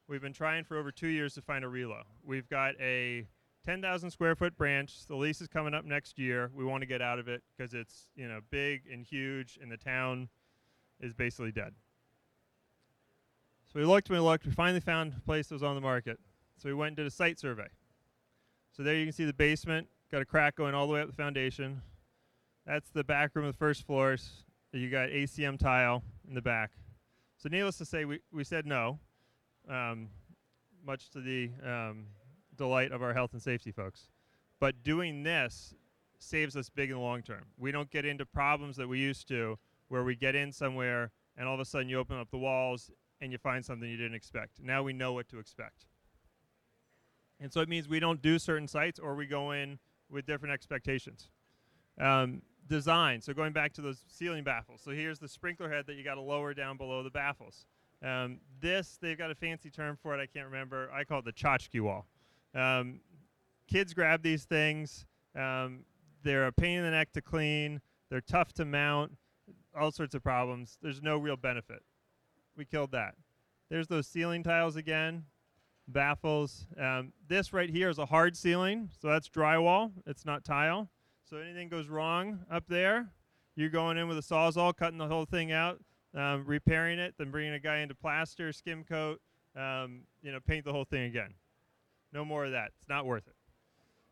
We've 0.08 0.22
been 0.22 0.34
trying 0.34 0.63
for 0.63 0.77
over 0.77 0.91
two 0.91 1.08
years 1.08 1.34
to 1.34 1.41
find 1.41 1.65
a 1.65 1.68
relo. 1.68 2.03
We've 2.24 2.48
got 2.48 2.75
a 2.79 3.27
10,000 3.65 4.12
square 4.12 4.36
foot 4.36 4.56
branch. 4.56 5.08
The 5.08 5.15
lease 5.15 5.41
is 5.41 5.48
coming 5.48 5.74
up 5.74 5.84
next 5.84 6.20
year. 6.20 6.51
We 6.53 6.63
want 6.63 6.82
to 6.82 6.86
get 6.86 7.01
out 7.01 7.18
of 7.20 7.27
it 7.27 7.44
because 7.56 7.74
it's 7.74 8.08
you 8.15 8.27
know 8.27 8.39
big 8.50 8.84
and 8.91 9.03
huge, 9.03 9.60
and 9.62 9.72
the 9.72 9.77
town 9.77 10.29
is 11.00 11.13
basically 11.13 11.51
dead. 11.51 11.74
So 13.75 13.82
we 13.82 13.86
looked 13.86 14.10
we 14.10 14.17
looked. 14.20 14.46
We 14.46 14.53
finally 14.53 14.79
found 14.79 15.15
a 15.17 15.20
place 15.20 15.48
that 15.48 15.55
was 15.55 15.62
on 15.62 15.75
the 15.75 15.82
market. 15.82 16.17
So 16.55 16.70
we 16.70 16.74
went 16.74 16.91
and 16.91 16.96
did 16.96 17.08
a 17.08 17.12
site 17.12 17.38
survey. 17.38 17.67
So 18.72 18.84
there 18.84 18.96
you 18.96 19.05
can 19.05 19.12
see 19.12 19.25
the 19.25 19.34
basement. 19.34 19.89
Got 20.10 20.22
a 20.22 20.25
crack 20.25 20.55
going 20.55 20.74
all 20.74 20.88
the 20.88 20.94
way 20.94 21.01
up 21.01 21.08
the 21.08 21.13
foundation. 21.13 21.82
That's 22.65 22.89
the 22.91 23.03
back 23.03 23.36
room 23.36 23.46
of 23.46 23.53
the 23.53 23.58
first 23.58 23.86
floors. 23.86 24.46
You 24.72 24.89
got 24.89 25.10
ACM 25.10 25.60
tile 25.60 26.03
in 26.25 26.36
the 26.36 26.41
back. 26.41 26.72
So 27.38 27.50
needless 27.50 27.77
to 27.79 27.86
say, 27.86 28.05
we, 28.05 28.20
we 28.32 28.46
said 28.46 28.65
no, 28.65 28.98
um, 29.70 30.08
much 30.88 31.10
to 31.10 31.20
the 31.20 31.50
um, 31.62 32.05
delight 32.55 32.94
of 32.94 33.03
our 33.03 33.13
health 33.13 33.34
and 33.34 33.41
safety 33.41 33.74
folks. 33.74 34.08
But 34.62 34.84
doing 34.84 35.24
this 35.24 35.74
saves 36.20 36.55
us 36.55 36.70
big 36.70 36.91
in 36.91 36.96
the 36.96 37.01
long 37.01 37.24
term. 37.24 37.44
We 37.58 37.74
don't 37.74 37.91
get 37.91 38.05
into 38.05 38.25
problems 38.25 38.77
that 38.77 38.88
we 38.88 39.00
used 39.00 39.27
to, 39.27 39.60
where 39.89 40.05
we 40.05 40.15
get 40.15 40.34
in 40.34 40.53
somewhere 40.53 41.12
and 41.38 41.46
all 41.46 41.55
of 41.55 41.60
a 41.60 41.65
sudden 41.65 41.89
you 41.89 42.00
open 42.00 42.17
up 42.17 42.32
the 42.32 42.38
walls 42.38 42.89
and 43.25 43.32
you 43.32 43.38
find 43.38 43.65
something 43.65 43.89
you 43.89 43.98
didn't 43.98 44.15
expect. 44.15 44.62
Now 44.62 44.84
we 44.84 44.94
know 44.94 45.13
what 45.13 45.27
to 45.29 45.39
expect. 45.39 45.86
And 47.41 47.51
so 47.51 47.60
it 47.60 47.67
means 47.67 47.89
we 47.89 48.00
don't 48.00 48.22
do 48.22 48.39
certain 48.39 48.67
sites 48.67 49.00
or 49.00 49.15
we 49.15 49.25
go 49.25 49.51
in 49.51 49.77
with 50.10 50.25
different 50.25 50.53
expectations. 50.53 51.29
Um, 52.00 52.41
design. 52.67 53.22
So 53.22 53.34
going 53.34 53.51
back 53.51 53.74
to 53.74 53.82
those 53.82 54.03
ceiling 54.08 54.44
baffles. 54.44 54.82
So 54.84 54.91
here's 54.91 55.20
the 55.20 55.27
sprinkler 55.27 55.70
head 55.70 55.86
that 55.88 55.96
you 55.96 56.03
got 56.03 56.15
to 56.15 56.22
lower 56.22 56.53
down 56.53 56.77
below 56.77 57.03
the 57.03 57.10
baffles. 57.10 57.65
Um, 58.03 58.39
this 58.60 58.98
they've 59.01 59.17
got 59.17 59.32
a 59.32 59.36
fancy 59.36 59.70
term 59.70 59.98
for 60.01 60.17
it. 60.17 60.22
I 60.22 60.27
can't 60.27 60.46
remember. 60.46 60.89
I 60.91 61.03
call 61.03 61.20
it 61.20 61.25
the 61.25 61.34
tchotchke 61.34 61.82
wall. 61.82 62.05
Um, 62.53 63.00
kids 63.67 63.94
grab 63.94 64.22
these 64.22 64.46
things. 64.46 65.05
Um, 65.36 65.79
they're 66.24 66.48
a 66.48 66.51
pain 66.51 66.77
in 66.77 66.84
the 66.84 66.91
neck 66.91 67.12
to 67.13 67.22
clean. 67.22 67.82
They're 68.10 68.22
tough 68.22 68.53
to 68.53 68.65
mount. 68.65 69.13
All 69.77 69.91
sorts 69.91 70.15
of 70.15 70.24
problems. 70.24 70.77
There's 70.82 71.01
no 71.01 71.17
real 71.17 71.38
benefit. 71.38 71.84
We 72.55 72.65
killed 72.65 72.91
that. 72.91 73.15
There's 73.69 73.88
those 73.88 74.07
ceiling 74.07 74.43
tiles 74.43 74.75
again. 74.75 75.25
Baffles. 75.88 76.67
Um, 76.79 77.13
this 77.27 77.53
right 77.53 77.69
here 77.69 77.89
is 77.89 78.00
a 78.00 78.05
hard 78.05 78.35
ceiling, 78.35 78.89
so 79.00 79.09
that's 79.09 79.29
drywall. 79.29 79.91
It's 80.05 80.25
not 80.25 80.43
tile. 80.43 80.89
So 81.29 81.38
anything 81.38 81.69
goes 81.69 81.88
wrong 81.88 82.39
up 82.51 82.65
there, 82.67 83.07
you're 83.55 83.69
going 83.69 83.97
in 83.97 84.07
with 84.07 84.17
a 84.17 84.21
sawzall, 84.21 84.75
cutting 84.75 84.97
the 84.97 85.07
whole 85.07 85.25
thing 85.25 85.51
out, 85.51 85.79
um, 86.13 86.43
repairing 86.45 87.00
it, 87.00 87.15
then 87.17 87.31
bringing 87.31 87.53
a 87.53 87.59
guy 87.59 87.77
into 87.77 87.95
plaster, 87.95 88.53
skim 88.53 88.83
coat, 88.83 89.19
um, 89.55 90.01
you 90.21 90.31
know, 90.31 90.39
paint 90.39 90.65
the 90.65 90.71
whole 90.71 90.83
thing 90.83 91.03
again. 91.03 91.33
No 92.13 92.25
more 92.25 92.45
of 92.45 92.51
that. 92.51 92.71
It's 92.79 92.89
not 92.89 93.05
worth 93.05 93.27
it. 93.27 93.35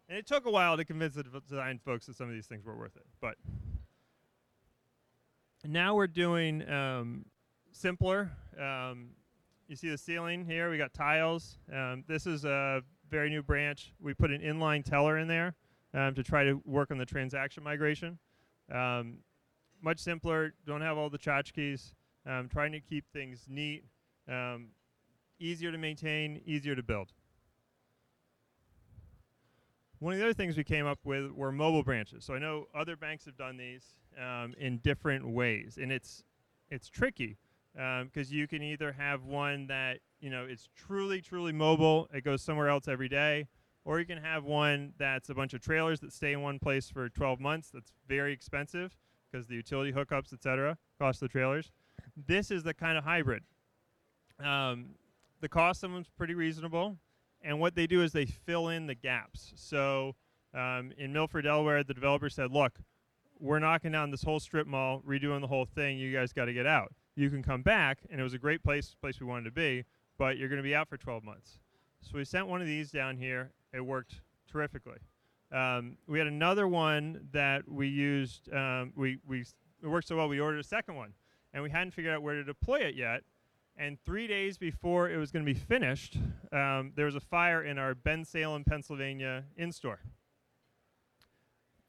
And 0.09 0.17
it 0.17 0.25
took 0.25 0.45
a 0.45 0.51
while 0.51 0.75
to 0.75 0.85
convince 0.85 1.15
the 1.15 1.23
design 1.23 1.79
folks 1.83 2.07
that 2.07 2.15
some 2.15 2.27
of 2.27 2.33
these 2.33 2.47
things 2.47 2.65
were 2.65 2.75
worth 2.75 2.95
it, 2.95 3.05
but 3.21 3.35
now 5.65 5.95
we're 5.95 6.07
doing 6.07 6.67
um, 6.69 7.25
simpler. 7.73 8.31
Um, 8.59 9.09
you 9.67 9.75
see 9.75 9.89
the 9.89 9.97
ceiling 9.97 10.45
here. 10.45 10.69
We 10.69 10.77
got 10.77 10.93
tiles. 10.93 11.57
Um, 11.73 12.03
this 12.07 12.25
is 12.27 12.45
a 12.45 12.83
very 13.09 13.29
new 13.29 13.41
branch. 13.41 13.93
We 13.99 14.13
put 14.13 14.31
an 14.31 14.41
inline 14.41 14.83
teller 14.83 15.17
in 15.17 15.27
there 15.27 15.55
um, 15.93 16.13
to 16.15 16.23
try 16.23 16.43
to 16.43 16.61
work 16.65 16.91
on 16.91 16.97
the 16.97 17.05
transaction 17.05 17.63
migration. 17.63 18.19
Um, 18.71 19.17
much 19.81 19.99
simpler. 19.99 20.53
Don't 20.65 20.81
have 20.81 20.97
all 20.97 21.09
the 21.09 21.17
tchotchkes. 21.17 21.93
Um, 22.25 22.47
trying 22.47 22.71
to 22.71 22.79
keep 22.79 23.03
things 23.11 23.45
neat, 23.49 23.83
um, 24.29 24.67
easier 25.39 25.73
to 25.73 25.77
maintain, 25.77 26.41
easier 26.45 26.73
to 26.73 26.81
build. 26.81 27.11
One 29.99 30.13
of 30.13 30.19
the 30.19 30.25
other 30.25 30.33
things 30.33 30.55
we 30.55 30.63
came 30.63 30.85
up 30.85 30.99
with 31.03 31.31
were 31.31 31.51
mobile 31.51 31.83
branches. 31.83 32.23
So 32.23 32.33
I 32.33 32.39
know 32.39 32.67
other 32.73 32.95
banks 32.95 33.25
have 33.25 33.35
done 33.35 33.57
these 33.57 33.83
um, 34.17 34.53
in 34.57 34.77
different 34.77 35.27
ways, 35.27 35.77
and 35.81 35.91
it's 35.91 36.23
it's 36.69 36.87
tricky 36.87 37.37
because 37.73 38.29
um, 38.29 38.35
you 38.35 38.47
can 38.47 38.61
either 38.61 38.91
have 38.91 39.23
one 39.23 39.67
that 39.67 39.99
you 40.19 40.29
know 40.29 40.45
is 40.45 40.69
truly 40.75 41.21
truly 41.21 41.51
mobile, 41.51 42.07
it 42.13 42.23
goes 42.23 42.41
somewhere 42.41 42.69
else 42.69 42.87
every 42.87 43.09
day, 43.09 43.47
or 43.85 43.99
you 43.99 44.05
can 44.05 44.19
have 44.19 44.43
one 44.43 44.93
that's 44.97 45.29
a 45.29 45.33
bunch 45.33 45.53
of 45.53 45.61
trailers 45.61 45.99
that 46.01 46.13
stay 46.13 46.33
in 46.33 46.41
one 46.41 46.59
place 46.59 46.89
for 46.89 47.09
12 47.09 47.39
months. 47.39 47.69
That's 47.73 47.91
very 48.07 48.31
expensive 48.31 48.95
because 49.31 49.47
the 49.47 49.55
utility 49.55 49.91
hookups, 49.91 50.33
etc., 50.33 50.77
cost 50.99 51.19
the 51.19 51.27
trailers. 51.27 51.71
This 52.27 52.51
is 52.51 52.63
the 52.63 52.73
kind 52.73 52.97
of 52.97 53.03
hybrid. 53.03 53.43
Um, 54.43 54.95
the 55.41 55.49
cost 55.49 55.83
of 55.83 55.91
them's 55.91 56.09
pretty 56.15 56.35
reasonable, 56.35 56.97
and 57.41 57.59
what 57.59 57.75
they 57.75 57.87
do 57.87 58.03
is 58.03 58.11
they 58.11 58.25
fill 58.25 58.69
in 58.69 58.87
the 58.87 58.95
gaps. 58.95 59.51
So 59.55 60.15
um, 60.53 60.91
in 60.97 61.11
Milford, 61.11 61.45
Delaware, 61.45 61.83
the 61.83 61.93
developer 61.93 62.29
said, 62.29 62.51
"Look, 62.51 62.79
we're 63.39 63.59
knocking 63.59 63.91
down 63.91 64.11
this 64.11 64.23
whole 64.23 64.39
strip 64.39 64.67
mall, 64.67 65.01
redoing 65.07 65.41
the 65.41 65.47
whole 65.47 65.65
thing. 65.65 65.97
You 65.97 66.13
guys 66.13 66.31
got 66.31 66.45
to 66.45 66.53
get 66.53 66.65
out. 66.65 66.93
You 67.15 67.29
can 67.29 67.43
come 67.43 67.61
back, 67.61 67.99
and 68.09 68.19
it 68.19 68.23
was 68.23 68.33
a 68.33 68.39
great 68.39 68.63
place, 68.63 68.95
place 68.99 69.19
we 69.19 69.27
wanted 69.27 69.45
to 69.45 69.51
be, 69.51 69.85
but 70.17 70.37
you're 70.37 70.49
going 70.49 70.57
to 70.57 70.63
be 70.63 70.75
out 70.75 70.89
for 70.89 70.97
12 70.97 71.23
months." 71.23 71.59
So 72.01 72.17
we 72.17 72.25
sent 72.25 72.47
one 72.47 72.61
of 72.61 72.67
these 72.67 72.91
down 72.91 73.17
here. 73.17 73.51
It 73.73 73.81
worked 73.81 74.21
terrifically. 74.51 74.97
Um, 75.51 75.97
we 76.07 76.17
had 76.17 76.27
another 76.27 76.67
one 76.67 77.27
that 77.31 77.69
we 77.69 77.87
used. 77.87 78.51
Um, 78.51 78.93
we 78.95 79.19
we 79.27 79.41
it 79.83 79.87
worked 79.87 80.07
so 80.07 80.15
well. 80.15 80.27
We 80.27 80.39
ordered 80.39 80.59
a 80.59 80.63
second 80.63 80.95
one, 80.95 81.13
and 81.53 81.61
we 81.61 81.69
hadn't 81.69 81.91
figured 81.91 82.13
out 82.13 82.23
where 82.23 82.35
to 82.35 82.43
deploy 82.43 82.79
it 82.79 82.95
yet. 82.95 83.23
And 83.75 83.99
three 83.99 84.27
days 84.27 84.57
before 84.57 85.09
it 85.09 85.17
was 85.17 85.31
going 85.31 85.45
to 85.45 85.51
be 85.51 85.59
finished, 85.59 86.17
um, 86.51 86.91
there 86.95 87.05
was 87.05 87.15
a 87.15 87.19
fire 87.19 87.63
in 87.63 87.79
our 87.79 87.95
Bensalem, 87.95 88.65
Pennsylvania 88.65 89.45
in 89.57 89.71
store. 89.71 89.99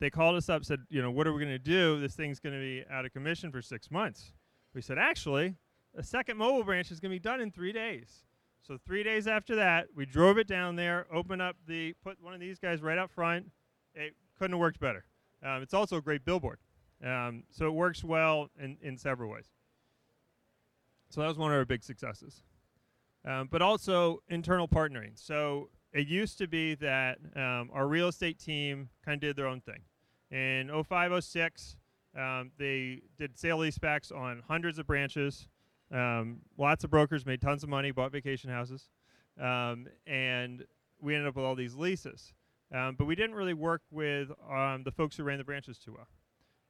They 0.00 0.09
called 0.11 0.37
us 0.37 0.49
up, 0.49 0.64
said, 0.64 0.81
you 0.88 1.02
know, 1.02 1.11
what 1.11 1.26
are 1.26 1.33
we 1.33 1.40
going 1.40 1.52
to 1.52 1.59
do? 1.59 2.00
This 2.00 2.14
thing's 2.14 2.40
going 2.40 2.54
to 2.54 2.61
be 2.61 2.85
out 2.90 3.04
of 3.04 3.12
commission 3.12 3.52
for 3.52 3.62
six 3.62 3.90
months. 3.90 4.33
We 4.75 4.83
said, 4.83 4.99
actually, 4.99 5.54
a 5.97 6.02
second 6.02 6.37
mobile 6.37 6.64
branch 6.64 6.90
is 6.90 7.00
going 7.00 7.11
to 7.11 7.14
be 7.14 7.21
done 7.21 7.40
in 7.40 7.50
three 7.50 7.73
days. 7.73 8.25
So 8.66 8.78
three 8.85 9.02
days 9.02 9.26
after 9.26 9.54
that, 9.57 9.88
we 9.95 10.07
drove 10.07 10.38
it 10.38 10.49
down 10.49 10.75
there, 10.76 11.07
opened 11.12 11.43
up 11.43 11.57
the, 11.66 11.95
put 12.02 12.21
one 12.21 12.35
of 12.35 12.40
these 12.40 12.59
guys 12.59 12.83
right 12.83 12.99
up 12.99 13.11
front. 13.11 13.50
It 13.95 14.14
couldn't 14.38 14.52
have 14.52 14.61
worked 14.61 14.81
better. 14.81 15.04
Um, 15.45 15.62
it's 15.62 15.75
also 15.75 15.99
a 15.99 16.00
great 16.00 16.25
billboard. 16.25 16.59
Um, 17.04 17.45
so 17.50 17.66
it 17.66 17.75
works 17.75 18.02
well 18.02 18.49
in, 18.59 18.78
in 18.81 18.97
several 18.97 19.31
ways. 19.31 19.47
So 21.11 21.21
that 21.21 21.28
was 21.28 21.38
one 21.38 21.52
of 21.52 21.59
our 21.59 21.64
big 21.64 21.85
successes. 21.85 22.43
Um, 23.26 23.49
but 23.50 23.62
also 23.62 24.23
internal 24.28 24.66
partnering. 24.66 25.12
So 25.14 25.69
it 25.93 26.09
used 26.09 26.38
to 26.38 26.49
be 26.49 26.75
that 26.76 27.19
um, 27.37 27.71
our 27.73 27.87
real 27.87 28.09
estate 28.09 28.38
team 28.38 28.88
kind 29.04 29.16
of 29.16 29.21
did 29.21 29.37
their 29.37 29.47
own 29.47 29.61
thing. 29.61 29.83
In 30.31 30.71
05, 30.83 31.23
06, 31.23 31.76
um, 32.18 32.50
they 32.59 33.02
did 33.18 33.38
sale 33.38 33.59
leasebacks 33.59 34.14
on 34.14 34.42
hundreds 34.47 34.78
of 34.78 34.87
branches. 34.87 35.49
Um, 35.92 36.40
lots 36.56 36.85
of 36.85 36.90
brokers 36.90 37.26
made 37.26 37.40
tons 37.40 37.62
of 37.62 37.68
money, 37.68 37.90
bought 37.90 38.12
vacation 38.12 38.50
houses, 38.50 38.88
um, 39.40 39.87
and 40.06 40.64
we 41.00 41.14
ended 41.14 41.28
up 41.28 41.37
with 41.37 41.44
all 41.44 41.54
these 41.54 41.75
leases. 41.75 42.33
Um, 42.73 42.97
but 42.99 43.04
we 43.04 43.14
didn't 43.14 43.37
really 43.37 43.54
work 43.54 43.83
with 43.90 44.28
the 44.28 44.92
folks 44.97 45.16
who 45.16 45.23
ran 45.23 45.38
the 45.38 45.44
branches 45.44 45.78
too 45.78 45.92
well. 45.92 46.09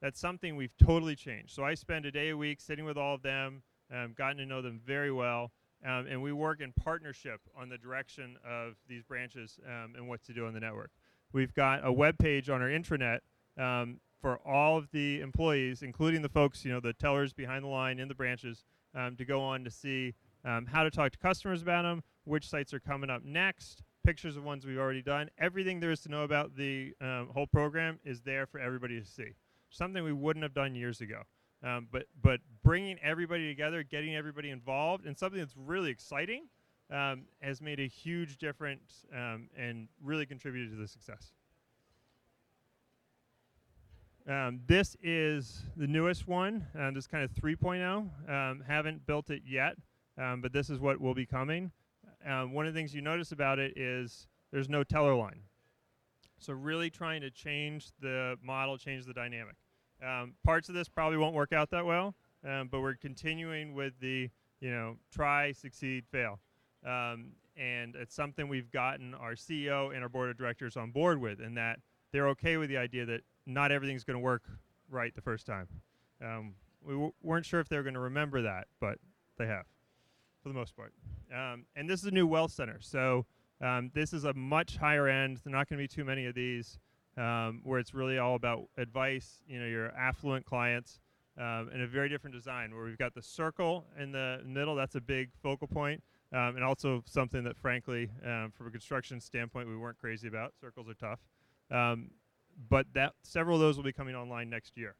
That's 0.02 0.20
something 0.20 0.56
we've 0.56 0.76
totally 0.76 1.16
changed. 1.16 1.54
So 1.54 1.64
I 1.64 1.74
spend 1.74 2.04
a 2.04 2.10
day 2.10 2.28
a 2.28 2.36
week 2.36 2.60
sitting 2.60 2.84
with 2.84 2.98
all 2.98 3.14
of 3.14 3.22
them, 3.22 3.62
um, 3.94 4.12
gotten 4.16 4.36
to 4.38 4.44
know 4.44 4.60
them 4.60 4.80
very 4.84 5.10
well, 5.10 5.52
um, 5.84 6.06
and 6.06 6.22
we 6.22 6.32
work 6.32 6.60
in 6.60 6.72
partnership 6.72 7.40
on 7.56 7.68
the 7.68 7.78
direction 7.78 8.36
of 8.46 8.74
these 8.86 9.02
branches 9.02 9.58
um, 9.66 9.94
and 9.96 10.06
what 10.08 10.22
to 10.24 10.34
do 10.34 10.46
on 10.46 10.52
the 10.52 10.60
network. 10.60 10.90
We've 11.32 11.54
got 11.54 11.86
a 11.86 11.92
web 11.92 12.18
page 12.18 12.50
on 12.50 12.60
our 12.60 12.68
intranet 12.68 13.20
um, 13.58 13.98
for 14.24 14.40
all 14.46 14.78
of 14.78 14.90
the 14.90 15.20
employees, 15.20 15.82
including 15.82 16.22
the 16.22 16.30
folks, 16.30 16.64
you 16.64 16.72
know, 16.72 16.80
the 16.80 16.94
tellers 16.94 17.34
behind 17.34 17.62
the 17.62 17.68
line 17.68 17.98
in 17.98 18.08
the 18.08 18.14
branches, 18.14 18.64
um, 18.94 19.16
to 19.16 19.24
go 19.26 19.42
on 19.42 19.62
to 19.62 19.70
see 19.70 20.14
um, 20.46 20.64
how 20.64 20.82
to 20.82 20.90
talk 20.90 21.12
to 21.12 21.18
customers 21.18 21.60
about 21.60 21.82
them, 21.82 22.02
which 22.24 22.48
sites 22.48 22.72
are 22.72 22.80
coming 22.80 23.10
up 23.10 23.22
next, 23.22 23.82
pictures 24.02 24.38
of 24.38 24.42
ones 24.42 24.64
we've 24.64 24.78
already 24.78 25.02
done. 25.02 25.28
Everything 25.36 25.78
there 25.78 25.90
is 25.90 26.00
to 26.00 26.08
know 26.08 26.22
about 26.22 26.56
the 26.56 26.94
whole 27.34 27.46
program 27.46 27.98
is 28.02 28.22
there 28.22 28.46
for 28.46 28.58
everybody 28.60 28.98
to 28.98 29.04
see. 29.04 29.34
Something 29.68 30.02
we 30.02 30.14
wouldn't 30.14 30.42
have 30.42 30.54
done 30.54 30.74
years 30.74 31.02
ago. 31.02 31.20
Um, 31.62 31.88
but 31.92 32.04
but 32.22 32.40
bringing 32.62 32.98
everybody 33.00 33.46
together, 33.46 33.82
getting 33.82 34.16
everybody 34.16 34.48
involved, 34.48 35.04
and 35.04 35.18
something 35.18 35.38
that's 35.38 35.54
really 35.54 35.90
exciting 35.90 36.48
um, 36.90 37.24
has 37.42 37.60
made 37.60 37.78
a 37.78 37.86
huge 37.86 38.38
difference 38.38 39.04
um, 39.14 39.50
and 39.54 39.88
really 40.02 40.24
contributed 40.24 40.70
to 40.70 40.78
the 40.78 40.88
success. 40.88 41.34
Um, 44.26 44.60
this 44.66 44.96
is 45.02 45.64
the 45.76 45.86
newest 45.86 46.26
one. 46.26 46.66
Uh, 46.78 46.90
this 46.92 47.06
kind 47.06 47.24
of 47.24 47.32
3.0. 47.32 48.30
Um, 48.30 48.62
haven't 48.66 49.06
built 49.06 49.30
it 49.30 49.42
yet, 49.46 49.76
um, 50.16 50.40
but 50.40 50.52
this 50.52 50.70
is 50.70 50.80
what 50.80 51.00
will 51.00 51.14
be 51.14 51.26
coming. 51.26 51.70
one 52.24 52.66
of 52.66 52.72
the 52.72 52.78
things 52.78 52.94
you 52.94 53.02
notice 53.02 53.32
about 53.32 53.58
it 53.58 53.76
is 53.76 54.26
there's 54.50 54.68
no 54.68 54.82
teller 54.82 55.14
line. 55.14 55.40
So 56.38 56.52
really 56.52 56.90
trying 56.90 57.20
to 57.20 57.30
change 57.30 57.88
the 58.00 58.36
model, 58.42 58.78
change 58.78 59.04
the 59.04 59.12
dynamic. 59.12 59.56
Um, 60.04 60.34
parts 60.44 60.68
of 60.68 60.74
this 60.74 60.88
probably 60.88 61.18
won't 61.18 61.34
work 61.34 61.52
out 61.52 61.70
that 61.70 61.84
well, 61.84 62.14
um, 62.46 62.68
but 62.68 62.80
we're 62.80 62.94
continuing 62.94 63.74
with 63.74 63.92
the, 64.00 64.30
you 64.60 64.70
know, 64.70 64.96
try, 65.12 65.52
succeed, 65.52 66.04
fail. 66.10 66.40
Um, 66.84 67.32
and 67.56 67.94
it's 67.94 68.14
something 68.14 68.48
we've 68.48 68.70
gotten 68.70 69.14
our 69.14 69.32
CEO 69.32 69.94
and 69.94 70.02
our 70.02 70.08
board 70.08 70.30
of 70.30 70.36
directors 70.36 70.76
on 70.76 70.90
board 70.90 71.20
with, 71.20 71.40
in 71.40 71.54
that 71.54 71.78
they're 72.12 72.28
okay 72.28 72.56
with 72.56 72.68
the 72.68 72.76
idea 72.76 73.06
that 73.06 73.22
not 73.46 73.72
everything's 73.72 74.04
going 74.04 74.18
to 74.18 74.24
work 74.24 74.42
right 74.90 75.14
the 75.14 75.22
first 75.22 75.46
time. 75.46 75.68
Um, 76.22 76.54
we 76.84 76.94
w- 76.94 77.12
weren't 77.22 77.46
sure 77.46 77.60
if 77.60 77.68
they 77.68 77.76
were 77.76 77.82
going 77.82 77.94
to 77.94 78.00
remember 78.00 78.42
that, 78.42 78.66
but 78.80 78.98
they 79.38 79.46
have, 79.46 79.66
for 80.42 80.48
the 80.48 80.54
most 80.54 80.76
part. 80.76 80.92
Um, 81.34 81.64
and 81.76 81.88
this 81.88 82.00
is 82.00 82.06
a 82.06 82.10
new 82.10 82.26
wealth 82.26 82.52
center, 82.52 82.78
so 82.80 83.26
um, 83.60 83.90
this 83.94 84.12
is 84.12 84.24
a 84.24 84.34
much 84.34 84.76
higher 84.76 85.08
end. 85.08 85.40
There 85.44 85.52
are 85.52 85.56
not 85.56 85.68
going 85.68 85.78
to 85.78 85.82
be 85.82 85.88
too 85.88 86.04
many 86.04 86.26
of 86.26 86.34
these 86.34 86.78
um, 87.16 87.60
where 87.64 87.78
it's 87.78 87.94
really 87.94 88.18
all 88.18 88.34
about 88.34 88.68
advice, 88.76 89.40
you 89.46 89.58
know, 89.60 89.66
your 89.66 89.90
affluent 89.92 90.44
clients, 90.44 91.00
um, 91.38 91.70
and 91.72 91.82
a 91.82 91.86
very 91.86 92.08
different 92.08 92.34
design 92.34 92.74
where 92.74 92.84
we've 92.84 92.98
got 92.98 93.14
the 93.14 93.22
circle 93.22 93.84
in 93.98 94.12
the 94.12 94.40
middle. 94.44 94.74
That's 94.74 94.94
a 94.94 95.00
big 95.00 95.30
focal 95.42 95.66
point, 95.66 96.02
um, 96.32 96.56
and 96.56 96.64
also 96.64 97.02
something 97.06 97.44
that, 97.44 97.56
frankly, 97.56 98.10
um, 98.24 98.52
from 98.56 98.66
a 98.66 98.70
construction 98.70 99.20
standpoint, 99.20 99.68
we 99.68 99.76
weren't 99.76 99.98
crazy 99.98 100.28
about. 100.28 100.52
Circles 100.60 100.88
are 100.88 100.94
tough, 100.94 101.20
um, 101.70 102.10
but 102.68 102.86
that 102.94 103.12
several 103.22 103.56
of 103.56 103.60
those 103.60 103.76
will 103.76 103.84
be 103.84 103.92
coming 103.92 104.14
online 104.14 104.50
next 104.50 104.76
year. 104.76 104.96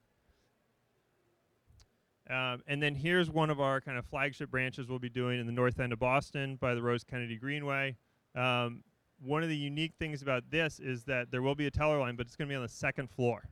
Um, 2.28 2.62
and 2.66 2.82
then 2.82 2.94
here's 2.94 3.30
one 3.30 3.50
of 3.50 3.61
our 3.61 3.80
kind 3.80 3.99
of 3.99 4.06
flagship 4.06 4.50
branches 4.50 4.88
we'll 4.88 4.99
be 4.99 5.11
doing 5.11 5.38
in 5.38 5.46
the 5.46 5.52
north 5.52 5.78
end 5.78 5.92
of 5.92 5.99
Boston 5.99 6.56
by 6.56 6.75
the 6.75 6.82
Rose 6.82 7.04
Kennedy 7.04 7.37
Greenway. 7.37 7.96
Um, 8.34 8.82
one 9.20 9.42
of 9.42 9.49
the 9.49 9.56
unique 9.56 9.92
things 9.99 10.23
about 10.23 10.50
this 10.50 10.80
is 10.80 11.04
that 11.04 11.30
there 11.30 11.42
will 11.42 11.54
be 11.54 11.66
a 11.66 11.70
teller 11.70 11.99
line, 11.99 12.16
but 12.16 12.26
it's 12.26 12.37
going 12.37 12.49
to 12.49 12.52
be 12.52 12.56
on 12.56 12.62
the 12.62 12.68
second 12.68 13.11
floor. 13.11 13.49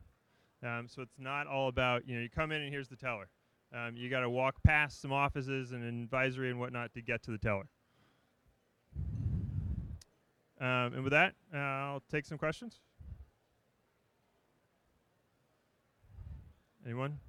Um, 0.63 0.87
so 0.87 1.01
it's 1.01 1.19
not 1.19 1.45
all 1.45 1.67
about, 1.67 2.07
you 2.07 2.15
know, 2.15 2.21
you 2.21 2.29
come 2.29 2.51
in 2.51 2.61
and 2.61 2.71
here's 2.71 2.87
the 2.87 2.95
teller. 2.95 3.29
Um, 3.75 3.95
you 3.95 4.09
got 4.09 4.21
to 4.21 4.29
walk 4.29 4.55
past 4.63 5.01
some 5.01 5.11
offices 5.11 5.71
and 5.71 5.83
advisory 6.03 6.49
and 6.49 6.59
whatnot 6.59 6.93
to 6.93 7.01
get 7.01 7.21
to 7.23 7.31
the 7.31 7.37
teller. 7.37 7.67
Um, 10.61 10.93
and 10.93 11.03
with 11.03 11.11
that, 11.11 11.33
uh, 11.53 11.57
I'll 11.57 12.03
take 12.09 12.25
some 12.25 12.37
questions. 12.37 12.79
Anyone? 16.85 17.19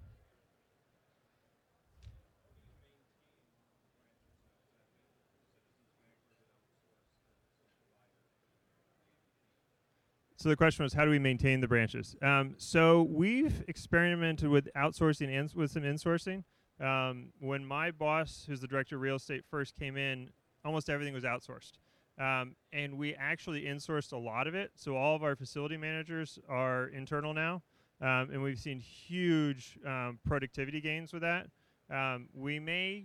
so 10.44 10.50
the 10.50 10.56
question 10.56 10.82
was, 10.82 10.92
how 10.92 11.06
do 11.06 11.10
we 11.10 11.18
maintain 11.18 11.60
the 11.60 11.66
branches? 11.66 12.14
Um, 12.20 12.54
so 12.58 13.04
we've 13.04 13.64
experimented 13.66 14.50
with 14.50 14.68
outsourcing 14.76 15.30
and 15.30 15.50
with 15.54 15.70
some 15.70 15.84
insourcing. 15.84 16.44
Um, 16.78 17.28
when 17.40 17.64
my 17.64 17.90
boss, 17.90 18.44
who's 18.46 18.60
the 18.60 18.66
director 18.66 18.96
of 18.96 19.00
real 19.00 19.16
estate, 19.16 19.42
first 19.50 19.74
came 19.74 19.96
in, 19.96 20.28
almost 20.62 20.90
everything 20.90 21.14
was 21.14 21.24
outsourced. 21.24 21.78
Um, 22.18 22.56
and 22.74 22.98
we 22.98 23.14
actually 23.14 23.62
insourced 23.62 24.12
a 24.12 24.18
lot 24.18 24.46
of 24.46 24.54
it. 24.54 24.72
So 24.74 24.96
all 24.96 25.16
of 25.16 25.22
our 25.22 25.34
facility 25.34 25.78
managers 25.78 26.38
are 26.46 26.88
internal 26.88 27.32
now. 27.32 27.62
Um, 28.00 28.30
and 28.32 28.42
we've 28.42 28.58
seen 28.58 28.80
huge 28.80 29.78
um, 29.86 30.18
productivity 30.26 30.80
gains 30.80 31.12
with 31.12 31.22
that. 31.22 31.46
Um, 31.90 32.28
we 32.34 32.58
may, 32.58 33.04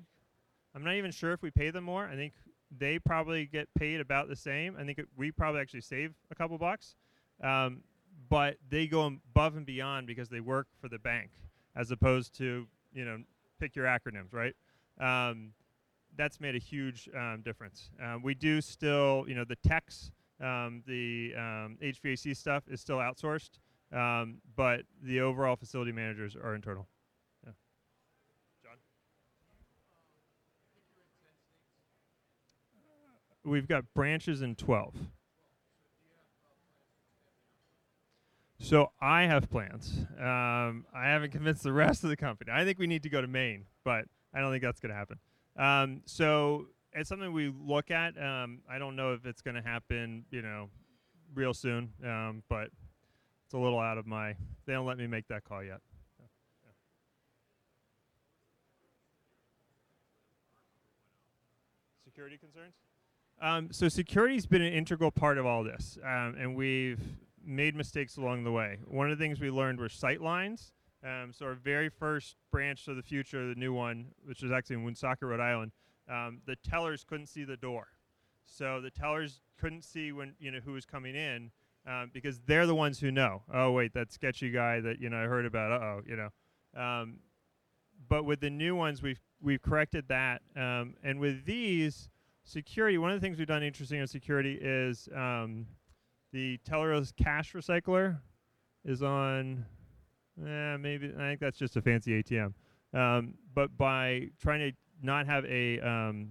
I'm 0.75 0.84
not 0.84 0.96
even 0.96 1.12
sure 1.12 1.31
if 1.31 1.41
we 1.41 1.51
pay 1.51 1.69
them 1.69 1.84
more. 1.84 2.08
I 2.08 2.15
think 2.15 2.34
they 2.75 3.00
probably 3.00 3.46
get 3.46 3.67
paid 3.77 4.00
about 4.00 4.29
the 4.29 4.36
same. 4.36 4.75
I 4.79 4.84
think 4.84 4.98
it, 5.00 5.08
we 5.15 5.31
probably 5.31 5.62
actually 5.62 5.81
save 5.81 6.13
a 6.31 6.36
couple 6.36 6.58
bucks. 6.58 6.96
Um, 7.41 7.84
but 8.29 8.58
they 8.69 8.88
go 8.88 9.05
above 9.05 9.55
and 9.55 9.65
beyond 9.65 10.08
because 10.08 10.29
they 10.29 10.39
work 10.39 10.67
for 10.81 10.89
the 10.89 11.00
bank 11.00 11.31
as 11.75 11.91
opposed 11.91 12.36
to, 12.38 12.67
you 12.91 13.05
know, 13.05 13.17
pick 13.60 13.75
your 13.75 13.86
acronyms, 13.86 14.34
right? 14.34 14.55
Um, 15.00 15.53
that's 16.17 16.39
made 16.41 16.55
a 16.55 16.60
huge 16.60 17.08
um, 17.15 17.41
difference. 17.46 17.91
We 18.22 18.34
do 18.34 18.60
still, 18.60 19.25
you 19.27 19.36
know, 19.36 19.46
the 19.46 19.55
techs, 19.55 20.12
the 20.39 21.34
HVAC 21.81 22.36
stuff 22.36 22.63
is 22.67 22.81
still 22.81 22.98
outsourced, 22.98 23.60
um, 23.91 24.38
but 24.55 24.81
the 25.03 25.22
overall 25.22 25.55
facility 25.55 25.91
managers 25.91 26.36
are 26.36 26.55
internal. 26.55 26.88
Yeah. 27.46 27.51
John? 28.63 28.77
We've 33.51 33.67
got 33.67 33.86
branches 33.93 34.41
in 34.41 34.55
12. 34.55 34.96
So 38.62 38.91
I 39.00 39.24
have 39.24 39.50
plans. 39.50 40.05
Um, 40.19 40.86
I 40.93 41.05
haven't 41.05 41.31
convinced 41.31 41.63
the 41.63 41.72
rest 41.72 42.03
of 42.03 42.10
the 42.10 42.17
company. 42.17 42.51
I 42.53 42.65
think 42.65 42.77
we 42.77 42.88
need 42.88 43.03
to 43.03 43.10
go 43.10 43.22
to 43.22 43.27
Maine, 43.27 43.65
but 43.86 44.05
I 44.34 44.41
don't 44.41 44.51
think 44.51 44.63
that's 44.63 44.81
going 44.81 44.91
to 44.91 44.96
happen. 44.96 45.17
Um, 45.58 46.01
so 46.05 46.67
it's 46.93 47.08
something 47.08 47.31
we 47.31 47.53
look 47.58 47.89
at. 47.89 48.22
Um, 48.22 48.60
I 48.69 48.77
don't 48.77 48.96
know 48.96 49.13
if 49.13 49.25
it's 49.25 49.41
going 49.41 49.55
to 49.55 49.62
happen, 49.62 50.25
you 50.29 50.41
know, 50.41 50.69
real 51.34 51.53
soon, 51.53 51.93
um, 52.05 52.43
but 52.50 52.69
it's 53.49 53.55
a 53.55 53.57
little 53.57 53.79
out 53.79 53.97
of 53.97 54.05
my. 54.05 54.35
They 54.67 54.73
don't 54.73 54.85
let 54.85 54.99
me 54.99 55.07
make 55.07 55.27
that 55.29 55.43
call 55.43 55.63
yet. 55.63 55.79
Security 62.05 62.37
concerns. 62.37 62.75
Um, 63.41 63.69
so 63.71 63.89
security's 63.89 64.45
been 64.45 64.61
an 64.61 64.71
integral 64.71 65.09
part 65.09 65.39
of 65.39 65.47
all 65.47 65.63
this, 65.63 65.97
um, 66.03 66.35
and 66.37 66.55
we've 66.55 67.01
made 67.43 67.75
mistakes 67.75 68.17
along 68.17 68.43
the 68.43 68.51
way. 68.51 68.77
One 68.85 69.09
of 69.09 69.17
the 69.17 69.23
things 69.23 69.39
we 69.39 69.49
learned 69.49 69.79
were 69.79 69.89
sight 69.89 70.21
lines. 70.21 70.71
Um, 71.03 71.33
so 71.33 71.47
our 71.47 71.55
very 71.55 71.89
first 71.89 72.35
branch 72.51 72.87
of 72.87 72.97
the 72.97 73.01
future, 73.01 73.47
the 73.47 73.59
new 73.59 73.73
one, 73.73 74.09
which 74.25 74.43
was 74.43 74.51
actually 74.51 74.75
in 74.75 74.83
Woonsocket, 74.83 75.27
Rhode 75.27 75.39
Island, 75.39 75.71
um, 76.07 76.41
the 76.45 76.55
tellers 76.57 77.03
couldn't 77.03 77.27
see 77.29 77.45
the 77.45 77.57
door. 77.57 77.87
So 78.45 78.79
the 78.79 78.91
tellers 78.91 79.41
couldn't 79.59 79.83
see 79.83 80.11
when 80.11 80.35
you 80.39 80.51
know 80.51 80.59
who 80.63 80.73
was 80.73 80.85
coming 80.85 81.15
in 81.15 81.49
um, 81.88 82.12
because 82.13 82.39
they're 82.45 82.67
the 82.67 82.75
ones 82.75 83.00
who 83.00 83.12
know. 83.12 83.43
Oh 83.53 83.71
wait, 83.71 83.93
that 83.93 84.12
sketchy 84.12 84.51
guy 84.51 84.79
that 84.81 85.00
you 85.00 85.09
know 85.09 85.17
I 85.17 85.25
heard 85.25 85.45
about. 85.45 85.71
Uh 85.71 85.86
oh, 85.86 86.01
you 86.05 86.15
know. 86.15 86.29
Um, 86.79 87.19
but 88.07 88.25
with 88.25 88.39
the 88.39 88.50
new 88.50 88.75
ones, 88.75 89.01
we've 89.01 89.19
we've 89.41 89.62
corrected 89.62 90.05
that. 90.09 90.41
Um, 90.55 90.95
and 91.03 91.19
with 91.19 91.45
these 91.45 92.09
security, 92.43 92.98
one 92.98 93.12
of 93.12 93.19
the 93.19 93.25
things 93.25 93.38
we've 93.38 93.48
done 93.48 93.63
interesting 93.63 94.00
in 94.00 94.07
security 94.07 94.57
is 94.62 95.07
um, 95.15 95.65
the 96.31 96.59
Teller's 96.65 97.12
cash 97.12 97.53
recycler 97.53 98.19
is 98.86 99.03
on. 99.03 99.65
Eh, 100.41 100.77
maybe 100.77 101.12
I 101.17 101.21
think 101.21 101.39
that's 101.41 101.57
just 101.57 101.75
a 101.75 101.81
fancy 101.81 102.24
ATM. 102.24 102.53
Um, 102.93 103.33
but 103.53 103.77
by 103.77 104.29
trying 104.41 104.59
to 104.59 104.71
not 105.01 105.27
have 105.27 105.45
a 105.45 105.79
um, 105.81 106.29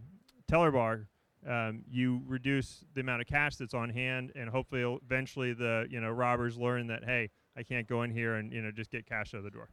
teller 0.49 0.71
bar, 0.71 1.07
um, 1.47 1.83
you 1.91 2.23
reduce 2.27 2.85
the 2.95 3.01
amount 3.01 3.21
of 3.21 3.27
cash 3.27 3.57
that's 3.57 3.75
on 3.75 3.91
hand, 3.91 4.33
and 4.35 4.51
hopefully, 4.51 4.99
eventually, 5.05 5.53
the 5.53 5.87
you 5.91 6.01
know 6.01 6.11
robbers 6.11 6.57
learn 6.57 6.87
that 6.89 7.05
hey, 7.05 7.31
I 7.57 7.63
can't 7.63 7.87
go 7.87 8.03
in 8.03 8.11
here 8.11 8.35
and 8.35 8.53
you 8.53 8.63
know 8.63 8.71
just 8.71 8.91
get 8.91 9.07
cash 9.07 9.35
out 9.35 9.39
of 9.39 9.45
the 9.45 9.51
door. 9.51 9.69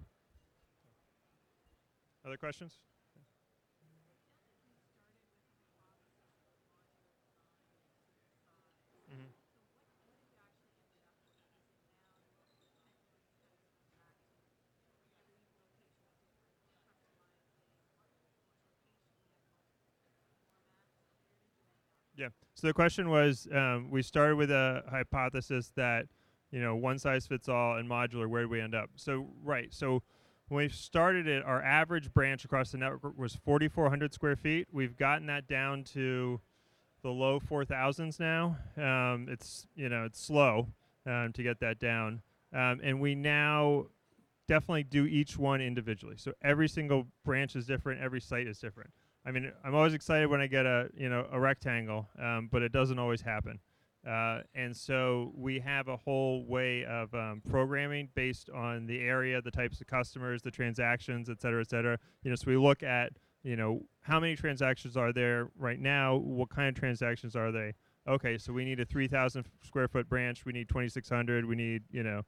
Other 2.25 2.37
questions? 2.37 2.79
Yeah. 22.17 22.29
So 22.53 22.67
the 22.67 22.73
question 22.73 23.09
was, 23.09 23.47
um, 23.53 23.89
we 23.91 24.01
started 24.01 24.35
with 24.35 24.51
a 24.51 24.83
hypothesis 24.89 25.71
that, 25.75 26.05
you 26.51 26.61
know, 26.61 26.75
one 26.75 26.97
size 26.97 27.27
fits 27.27 27.49
all 27.49 27.77
and 27.77 27.89
modular. 27.89 28.27
Where 28.27 28.41
did 28.41 28.51
we 28.51 28.61
end 28.61 28.73
up? 28.73 28.89
So 28.95 29.27
right. 29.43 29.73
So 29.73 30.01
when 30.47 30.63
we 30.65 30.69
started 30.69 31.27
it, 31.27 31.43
our 31.43 31.61
average 31.61 32.13
branch 32.13 32.45
across 32.45 32.71
the 32.71 32.77
network 32.77 33.17
was 33.17 33.35
4,400 33.43 34.13
square 34.13 34.35
feet. 34.35 34.67
We've 34.71 34.95
gotten 34.95 35.27
that 35.27 35.47
down 35.47 35.83
to 35.85 36.39
the 37.01 37.09
low 37.09 37.39
4,000s 37.39 38.19
now. 38.19 38.57
Um, 38.77 39.27
it's 39.29 39.67
you 39.75 39.89
know 39.89 40.05
it's 40.05 40.19
slow 40.19 40.67
um, 41.05 41.33
to 41.33 41.43
get 41.43 41.59
that 41.59 41.79
down, 41.79 42.21
um, 42.53 42.79
and 42.83 42.99
we 42.99 43.13
now 43.15 43.85
definitely 44.47 44.83
do 44.83 45.05
each 45.05 45.37
one 45.37 45.61
individually. 45.61 46.15
So 46.17 46.33
every 46.41 46.67
single 46.67 47.07
branch 47.23 47.55
is 47.55 47.65
different. 47.65 48.01
Every 48.01 48.21
site 48.21 48.47
is 48.47 48.59
different. 48.59 48.91
I 49.25 49.31
mean, 49.31 49.51
I'm 49.63 49.73
always 49.73 49.93
excited 49.93 50.27
when 50.29 50.39
I 50.39 50.47
get 50.47 50.65
a 50.65 50.89
you 50.95 51.09
know 51.09 51.27
a 51.31 51.39
rectangle, 51.39 52.07
um, 52.21 52.49
but 52.51 52.61
it 52.61 52.71
doesn't 52.71 52.99
always 52.99 53.21
happen. 53.21 53.59
Uh, 54.07 54.41
and 54.53 54.75
so 54.75 55.31
we 55.35 55.59
have 55.59 55.87
a 55.87 55.97
whole 55.97 56.45
way 56.45 56.85
of 56.85 57.11
um, 57.15 57.41
programming 57.49 58.07
based 58.13 58.51
on 58.51 58.85
the 58.85 58.99
area, 58.99 59.41
the 59.41 59.49
types 59.49 59.81
of 59.81 59.87
customers, 59.87 60.43
the 60.43 60.51
transactions, 60.51 61.27
et 61.27 61.41
cetera, 61.41 61.59
et 61.59 61.69
cetera. 61.69 61.97
You 62.21 62.29
know, 62.29 62.35
so 62.35 62.45
we 62.47 62.57
look 62.57 62.83
at 62.83 63.13
you 63.43 63.55
know 63.55 63.81
how 64.01 64.19
many 64.19 64.35
transactions 64.35 64.95
are 64.95 65.11
there 65.11 65.49
right 65.57 65.79
now, 65.79 66.17
what 66.17 66.49
kind 66.49 66.69
of 66.69 66.75
transactions 66.75 67.35
are 67.35 67.51
they? 67.51 67.73
Okay, 68.07 68.37
so 68.37 68.53
we 68.53 68.63
need 68.63 68.79
a 68.79 68.85
3,000 68.85 69.47
square 69.63 69.87
foot 69.87 70.07
branch. 70.07 70.45
We 70.45 70.53
need 70.53 70.69
2,600. 70.69 71.43
We 71.45 71.55
need 71.55 71.81
you 71.89 72.03
know 72.03 72.21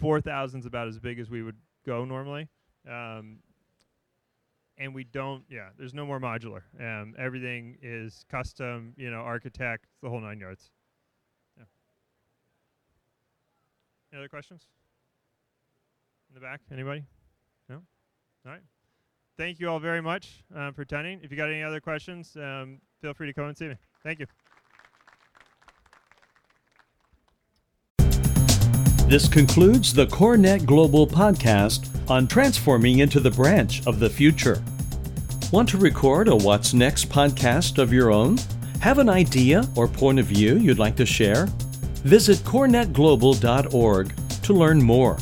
4,000 0.00 0.60
is 0.60 0.66
about 0.66 0.88
as 0.88 0.98
big 0.98 1.20
as 1.20 1.30
we 1.30 1.42
would 1.44 1.56
go 1.86 2.04
normally. 2.04 2.48
Um, 2.90 3.38
and 4.78 4.94
we 4.94 5.04
don't 5.04 5.44
yeah 5.50 5.68
there's 5.78 5.94
no 5.94 6.06
more 6.06 6.20
modular. 6.20 6.62
Um, 6.80 7.14
everything 7.18 7.76
is 7.82 8.24
custom 8.30 8.92
you 8.96 9.10
know 9.10 9.18
architect 9.18 9.86
the 10.02 10.08
whole 10.08 10.20
nine 10.20 10.38
yards. 10.38 10.70
Yeah. 11.56 11.64
Any 14.12 14.20
other 14.20 14.28
questions? 14.28 14.66
In 16.28 16.34
the 16.34 16.40
back 16.40 16.60
anybody? 16.72 17.04
No? 17.68 17.76
All 18.44 18.52
right. 18.52 18.62
Thank 19.36 19.60
you 19.60 19.68
all 19.68 19.78
very 19.78 20.00
much 20.00 20.44
um, 20.54 20.72
for 20.72 20.82
attending. 20.82 21.20
If 21.22 21.30
you 21.30 21.36
got 21.36 21.50
any 21.50 21.62
other 21.62 21.80
questions 21.80 22.36
um, 22.36 22.80
feel 23.00 23.14
free 23.14 23.26
to 23.26 23.32
come 23.32 23.46
and 23.46 23.56
see 23.56 23.68
me. 23.68 23.76
Thank 24.02 24.20
you 24.20 24.26
This 29.08 29.28
concludes 29.28 29.94
the 29.94 30.08
CoreNet 30.08 30.66
Global 30.66 31.06
podcast 31.06 31.88
on 32.10 32.26
transforming 32.26 32.98
into 32.98 33.20
the 33.20 33.30
branch 33.30 33.86
of 33.86 34.00
the 34.00 34.10
future. 34.10 34.60
Want 35.52 35.68
to 35.68 35.78
record 35.78 36.26
a 36.26 36.34
What's 36.34 36.74
Next 36.74 37.08
podcast 37.08 37.78
of 37.78 37.92
your 37.92 38.10
own? 38.10 38.36
Have 38.80 38.98
an 38.98 39.08
idea 39.08 39.64
or 39.76 39.86
point 39.86 40.18
of 40.18 40.26
view 40.26 40.56
you'd 40.56 40.80
like 40.80 40.96
to 40.96 41.06
share? 41.06 41.46
Visit 42.02 42.38
corenetglobal.org 42.38 44.16
to 44.42 44.52
learn 44.52 44.82
more. 44.82 45.18